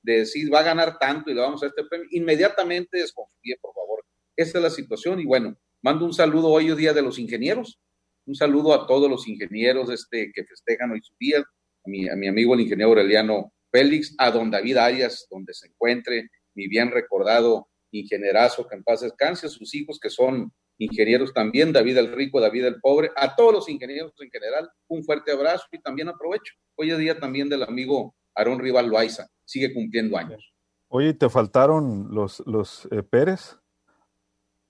de 0.02 0.18
decir 0.18 0.52
va 0.52 0.60
a 0.60 0.64
ganar 0.64 0.98
tanto 0.98 1.30
y 1.30 1.34
le 1.34 1.40
vamos 1.40 1.62
a 1.62 1.68
este 1.68 1.82
premio, 1.84 2.06
inmediatamente 2.10 2.98
desconfíe, 2.98 3.56
por 3.58 3.72
favor. 3.72 4.04
Esa 4.36 4.58
es 4.58 4.62
la 4.62 4.68
situación. 4.68 5.18
Y 5.18 5.24
bueno, 5.24 5.56
mando 5.80 6.04
un 6.04 6.12
saludo 6.12 6.48
hoy, 6.48 6.76
Día 6.76 6.92
de 6.92 7.00
los 7.00 7.18
Ingenieros, 7.18 7.80
un 8.26 8.34
saludo 8.34 8.74
a 8.74 8.86
todos 8.86 9.08
los 9.08 9.26
ingenieros 9.26 9.88
este, 9.88 10.30
que 10.34 10.44
festejan 10.44 10.90
hoy 10.90 11.00
su 11.02 11.14
día, 11.18 11.38
a 11.38 11.88
mi, 11.88 12.06
a 12.06 12.16
mi 12.16 12.28
amigo 12.28 12.52
el 12.52 12.60
ingeniero 12.60 12.90
Aureliano 12.90 13.50
Félix, 13.72 14.14
a 14.18 14.30
don 14.30 14.50
David 14.50 14.76
Arias, 14.76 15.26
donde 15.30 15.54
se 15.54 15.68
encuentre, 15.68 16.28
mi 16.52 16.68
bien 16.68 16.90
recordado 16.90 17.70
ingenierazo, 17.92 18.68
que 18.68 18.76
en 18.76 18.84
paz 18.84 19.00
descanse, 19.00 19.46
a 19.46 19.48
sus 19.48 19.74
hijos 19.74 19.98
que 19.98 20.10
son 20.10 20.52
ingenieros 20.80 21.32
también, 21.32 21.72
David 21.72 21.98
el 21.98 22.12
Rico, 22.12 22.40
David 22.40 22.64
el 22.64 22.80
Pobre, 22.80 23.10
a 23.16 23.36
todos 23.36 23.52
los 23.52 23.68
ingenieros 23.68 24.12
en 24.18 24.30
general, 24.30 24.70
un 24.88 25.04
fuerte 25.04 25.30
abrazo 25.30 25.66
y 25.70 25.80
también 25.80 26.08
aprovecho. 26.08 26.54
Hoy 26.74 26.90
es 26.90 26.98
día 26.98 27.18
también 27.18 27.48
del 27.48 27.62
amigo 27.62 28.14
Aarón 28.34 28.58
Rival 28.58 28.88
Loaiza, 28.88 29.28
sigue 29.44 29.72
cumpliendo 29.74 30.16
años. 30.16 30.52
Oye, 30.88 31.12
¿te 31.14 31.28
faltaron 31.28 32.08
los, 32.10 32.42
los 32.46 32.88
eh, 32.90 33.02
Pérez? 33.02 33.58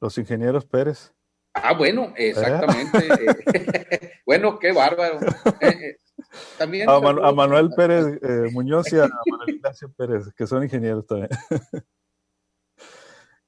¿Los 0.00 0.18
ingenieros 0.18 0.66
Pérez? 0.66 1.14
Ah, 1.54 1.74
bueno, 1.74 2.12
exactamente. 2.16 2.98
bueno, 4.26 4.58
qué 4.58 4.72
bárbaro. 4.72 5.20
también 6.58 6.88
a, 6.88 7.32
Manuel 7.32 7.70
Pérez 7.76 8.04
Muñoz 8.52 8.92
y 8.92 8.96
a 8.96 9.08
Manuel 9.26 9.56
Ignacio 9.56 9.92
Pérez, 9.96 10.24
que 10.36 10.46
son 10.46 10.64
ingenieros 10.64 11.06
también. 11.06 11.30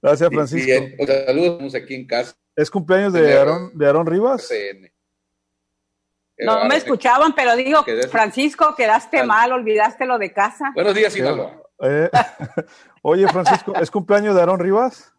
Gracias, 0.01 0.31
Francisco. 0.31 0.67
Bien, 0.67 0.97
saludos 1.27 1.75
aquí 1.75 1.95
en 1.95 2.07
casa. 2.07 2.37
¿Es 2.55 2.71
cumpleaños 2.71 3.13
de 3.13 3.39
Aarón, 3.39 3.71
de 3.75 3.87
Aarón 3.87 4.07
Rivas? 4.07 4.51
No 6.39 6.65
me 6.65 6.77
escuchaban, 6.77 7.35
pero 7.35 7.57
digo, 7.57 7.85
Francisco, 8.11 8.75
quedaste 8.77 9.25
mal, 9.25 9.53
olvidaste 9.53 10.07
lo 10.07 10.19
de 10.19 10.33
casa. 10.33 10.73
Buenos 10.75 10.95
días, 10.95 11.13
Sinaloa. 11.13 11.63
Eh, 11.81 12.11
oye, 13.03 13.27
Francisco, 13.29 13.75
¿es 13.75 13.91
cumpleaños 13.91 14.35
de 14.35 14.41
Aarón 14.41 14.61
Rivas? 14.61 15.15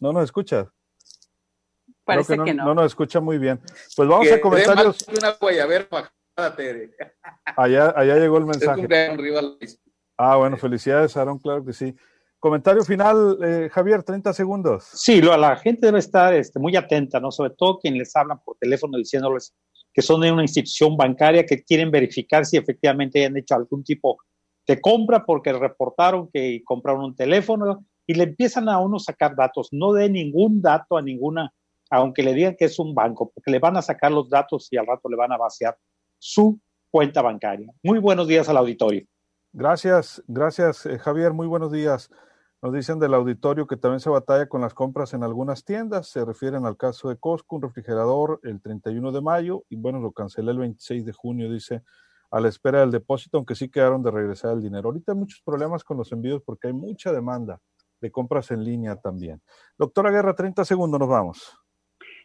No 0.00 0.12
nos 0.12 0.24
escuchas. 0.24 0.68
Parece 2.04 2.36
que 2.42 2.54
no, 2.54 2.64
no. 2.64 2.74
nos 2.74 2.86
escucha 2.86 3.20
muy 3.20 3.38
bien. 3.38 3.60
Pues 3.94 4.08
vamos 4.08 4.30
a 4.30 4.40
comentarios. 4.40 5.06
Una 5.08 5.36
allá, 7.56 7.92
allá 7.94 8.16
llegó 8.16 8.38
el 8.38 8.46
mensaje. 8.46 8.88
Ah, 10.16 10.36
bueno, 10.36 10.56
felicidades, 10.56 11.16
Aarón, 11.16 11.38
claro 11.38 11.64
que 11.64 11.72
sí. 11.72 11.94
Comentario 12.42 12.82
final, 12.82 13.38
eh, 13.40 13.68
Javier, 13.70 14.02
30 14.02 14.32
segundos. 14.32 14.88
Sí, 14.94 15.22
lo, 15.22 15.36
la 15.36 15.54
gente 15.54 15.86
debe 15.86 16.00
estar 16.00 16.34
este, 16.34 16.58
muy 16.58 16.74
atenta, 16.74 17.20
¿no? 17.20 17.30
Sobre 17.30 17.50
todo 17.50 17.78
quienes 17.78 18.00
les 18.00 18.16
hablan 18.16 18.40
por 18.44 18.56
teléfono 18.56 18.98
diciéndoles 18.98 19.54
que 19.94 20.02
son 20.02 20.22
de 20.22 20.32
una 20.32 20.42
institución 20.42 20.96
bancaria 20.96 21.46
que 21.46 21.62
quieren 21.62 21.92
verificar 21.92 22.44
si 22.44 22.56
efectivamente 22.56 23.20
hayan 23.20 23.36
hecho 23.36 23.54
algún 23.54 23.84
tipo 23.84 24.18
de 24.66 24.80
compra 24.80 25.24
porque 25.24 25.52
reportaron 25.52 26.30
que 26.32 26.60
compraron 26.64 27.04
un 27.04 27.14
teléfono 27.14 27.86
y 28.08 28.14
le 28.14 28.24
empiezan 28.24 28.68
a 28.68 28.80
uno 28.80 28.98
sacar 28.98 29.36
datos. 29.36 29.68
No 29.70 29.92
dé 29.92 30.10
ningún 30.10 30.60
dato 30.60 30.96
a 30.96 31.02
ninguna, 31.02 31.54
aunque 31.90 32.24
le 32.24 32.34
digan 32.34 32.56
que 32.58 32.64
es 32.64 32.76
un 32.80 32.92
banco, 32.92 33.30
porque 33.32 33.52
le 33.52 33.60
van 33.60 33.76
a 33.76 33.82
sacar 33.82 34.10
los 34.10 34.28
datos 34.28 34.66
y 34.72 34.76
al 34.78 34.88
rato 34.88 35.08
le 35.08 35.14
van 35.14 35.30
a 35.30 35.36
vaciar 35.36 35.78
su 36.18 36.58
cuenta 36.90 37.22
bancaria. 37.22 37.72
Muy 37.84 38.00
buenos 38.00 38.26
días 38.26 38.48
al 38.48 38.56
auditorio. 38.56 39.06
Gracias, 39.52 40.20
gracias, 40.26 40.86
eh, 40.86 40.98
Javier. 40.98 41.32
Muy 41.32 41.46
buenos 41.46 41.70
días. 41.70 42.10
Nos 42.62 42.72
dicen 42.72 43.00
del 43.00 43.12
auditorio 43.14 43.66
que 43.66 43.76
también 43.76 43.98
se 43.98 44.08
batalla 44.08 44.48
con 44.48 44.60
las 44.60 44.72
compras 44.72 45.14
en 45.14 45.24
algunas 45.24 45.64
tiendas. 45.64 46.08
Se 46.08 46.24
refieren 46.24 46.64
al 46.64 46.76
caso 46.76 47.08
de 47.08 47.16
Costco, 47.16 47.56
un 47.56 47.62
refrigerador 47.62 48.38
el 48.44 48.62
31 48.62 49.10
de 49.10 49.20
mayo 49.20 49.64
y 49.68 49.74
bueno, 49.74 49.98
lo 49.98 50.12
cancelé 50.12 50.52
el 50.52 50.58
26 50.58 51.04
de 51.04 51.12
junio, 51.12 51.50
dice, 51.50 51.82
a 52.30 52.38
la 52.38 52.48
espera 52.48 52.78
del 52.78 52.92
depósito, 52.92 53.36
aunque 53.36 53.56
sí 53.56 53.68
quedaron 53.68 54.00
de 54.04 54.12
regresar 54.12 54.52
el 54.52 54.62
dinero. 54.62 54.90
Ahorita 54.90 55.10
hay 55.10 55.18
muchos 55.18 55.42
problemas 55.44 55.82
con 55.82 55.96
los 55.96 56.12
envíos 56.12 56.40
porque 56.46 56.68
hay 56.68 56.72
mucha 56.72 57.12
demanda 57.12 57.60
de 58.00 58.12
compras 58.12 58.52
en 58.52 58.62
línea 58.62 58.94
también. 58.94 59.42
Doctora 59.76 60.12
Guerra, 60.12 60.32
30 60.32 60.64
segundos, 60.64 61.00
nos 61.00 61.08
vamos. 61.08 61.58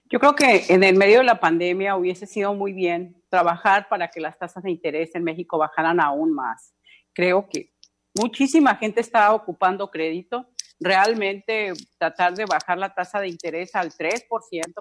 Yo 0.06 0.20
creo 0.20 0.36
que 0.36 0.66
en 0.70 0.84
el 0.84 0.98
medio 0.98 1.18
de 1.18 1.24
la 1.24 1.40
pandemia 1.40 1.96
hubiese 1.96 2.28
sido 2.28 2.54
muy 2.54 2.74
bien 2.74 3.24
trabajar 3.30 3.90
para 3.90 4.10
que 4.10 4.22
las 4.22 4.38
tasas 4.38 4.62
de 4.62 4.70
interés 4.70 5.16
en 5.16 5.24
México 5.24 5.58
bajaran 5.58 6.00
aún 6.00 6.32
más. 6.32 6.76
Creo 7.12 7.50
que 7.50 7.74
muchísima 8.20 8.76
gente 8.76 9.02
está 9.02 9.34
ocupando 9.34 9.90
crédito. 9.90 10.48
Realmente 10.80 11.74
tratar 11.98 12.36
de 12.36 12.46
bajar 12.46 12.78
la 12.78 12.94
tasa 12.94 13.20
de 13.20 13.28
interés 13.28 13.74
al 13.74 13.92
3%, 13.92 14.28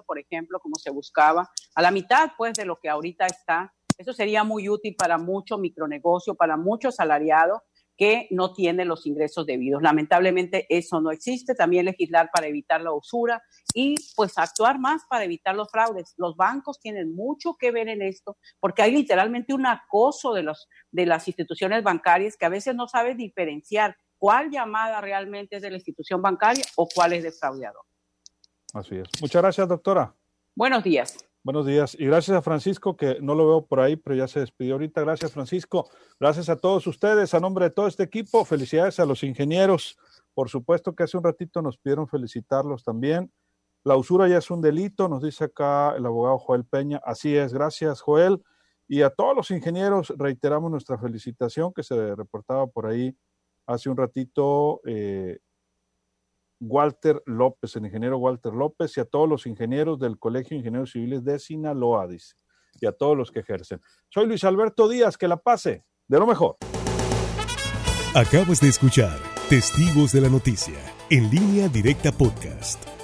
por 0.05 0.19
ejemplo, 0.19 0.59
como 0.59 0.75
se 0.75 0.91
buscaba, 0.91 1.49
a 1.73 1.81
la 1.81 1.91
mitad 1.91 2.31
pues 2.37 2.53
de 2.53 2.65
lo 2.65 2.79
que 2.79 2.89
ahorita 2.89 3.25
está. 3.25 3.73
Eso 3.97 4.13
sería 4.13 4.43
muy 4.43 4.69
útil 4.69 4.95
para 4.95 5.17
mucho 5.17 5.57
micronegocio, 5.57 6.35
para 6.35 6.55
mucho 6.55 6.91
salariado 6.91 7.63
que 7.97 8.27
no 8.29 8.53
tiene 8.53 8.85
los 8.85 9.05
ingresos 9.05 9.45
debidos. 9.45 9.81
Lamentablemente 9.81 10.67
eso 10.69 11.01
no 11.01 11.11
existe. 11.11 11.55
También 11.55 11.85
legislar 11.85 12.29
para 12.33 12.47
evitar 12.47 12.81
la 12.81 12.93
usura 12.93 13.41
y 13.73 13.95
pues 14.15 14.37
actuar 14.37 14.79
más 14.79 15.01
para 15.09 15.25
evitar 15.25 15.55
los 15.55 15.69
fraudes. 15.69 16.13
Los 16.17 16.35
bancos 16.35 16.79
tienen 16.79 17.15
mucho 17.15 17.55
que 17.59 17.71
ver 17.71 17.89
en 17.89 18.01
esto 18.01 18.37
porque 18.59 18.83
hay 18.83 18.91
literalmente 18.91 19.53
un 19.53 19.65
acoso 19.65 20.33
de, 20.33 20.43
los, 20.43 20.69
de 20.91 21.05
las 21.05 21.27
instituciones 21.27 21.83
bancarias 21.83 22.37
que 22.37 22.45
a 22.45 22.49
veces 22.49 22.75
no 22.75 22.87
saben 22.87 23.17
diferenciar 23.17 23.97
cuál 24.17 24.51
llamada 24.51 25.01
realmente 25.01 25.57
es 25.57 25.61
de 25.61 25.71
la 25.71 25.77
institución 25.77 26.21
bancaria 26.21 26.63
o 26.75 26.87
cuál 26.87 27.13
es 27.13 27.23
de 27.23 27.31
fraudeador. 27.31 27.83
Así 28.73 28.95
es. 28.95 29.07
Muchas 29.21 29.41
gracias, 29.41 29.67
doctora. 29.67 30.13
Buenos 30.55 30.83
días. 30.83 31.26
Buenos 31.47 31.65
días. 31.65 31.95
Y 31.97 32.05
gracias 32.05 32.35
a 32.35 32.41
Francisco, 32.41 32.97
que 32.97 33.19
no 33.21 33.33
lo 33.33 33.47
veo 33.47 33.65
por 33.65 33.79
ahí, 33.79 33.95
pero 33.95 34.17
ya 34.17 34.27
se 34.27 34.41
despidió 34.41 34.73
ahorita. 34.73 34.99
Gracias, 34.99 35.31
Francisco. 35.31 35.89
Gracias 36.19 36.49
a 36.49 36.57
todos 36.57 36.85
ustedes, 36.87 37.33
a 37.33 37.39
nombre 37.39 37.63
de 37.63 37.71
todo 37.71 37.87
este 37.87 38.03
equipo. 38.03 38.43
Felicidades 38.43 38.99
a 38.99 39.05
los 39.05 39.23
ingenieros. 39.23 39.97
Por 40.33 40.49
supuesto 40.49 40.93
que 40.93 41.03
hace 41.03 41.15
un 41.15 41.23
ratito 41.23 41.61
nos 41.61 41.77
pidieron 41.77 42.09
felicitarlos 42.09 42.83
también. 42.83 43.31
La 43.85 43.95
usura 43.95 44.27
ya 44.27 44.39
es 44.39 44.51
un 44.51 44.59
delito, 44.59 45.07
nos 45.07 45.23
dice 45.23 45.45
acá 45.45 45.95
el 45.95 46.05
abogado 46.05 46.37
Joel 46.37 46.65
Peña. 46.65 46.99
Así 47.05 47.37
es, 47.37 47.53
gracias, 47.53 48.01
Joel. 48.01 48.43
Y 48.85 49.03
a 49.03 49.09
todos 49.09 49.33
los 49.33 49.49
ingenieros 49.49 50.13
reiteramos 50.17 50.69
nuestra 50.69 50.97
felicitación 50.97 51.71
que 51.73 51.83
se 51.83 52.13
reportaba 52.13 52.67
por 52.67 52.87
ahí 52.87 53.15
hace 53.65 53.89
un 53.89 53.95
ratito. 53.95 54.81
Eh, 54.85 55.39
Walter 56.59 57.21
López, 57.25 57.75
el 57.75 57.85
ingeniero 57.85 58.17
Walter 58.17 58.53
López, 58.53 58.97
y 58.97 58.99
a 58.99 59.05
todos 59.05 59.27
los 59.27 59.45
ingenieros 59.45 59.99
del 59.99 60.17
Colegio 60.17 60.49
de 60.51 60.59
Ingenieros 60.59 60.91
Civiles 60.91 61.23
de 61.23 61.39
Sinaloa, 61.39 62.07
dice, 62.07 62.35
y 62.79 62.85
a 62.85 62.91
todos 62.91 63.17
los 63.17 63.31
que 63.31 63.39
ejercen. 63.39 63.81
Soy 64.09 64.27
Luis 64.27 64.43
Alberto 64.43 64.87
Díaz, 64.87 65.17
que 65.17 65.27
la 65.27 65.37
pase, 65.37 65.85
de 66.07 66.19
lo 66.19 66.27
mejor. 66.27 66.57
Acabas 68.15 68.61
de 68.61 68.69
escuchar 68.69 69.19
Testigos 69.49 70.11
de 70.11 70.21
la 70.21 70.29
Noticia, 70.29 70.79
en 71.09 71.29
línea 71.29 71.67
directa 71.69 72.11
podcast 72.11 72.96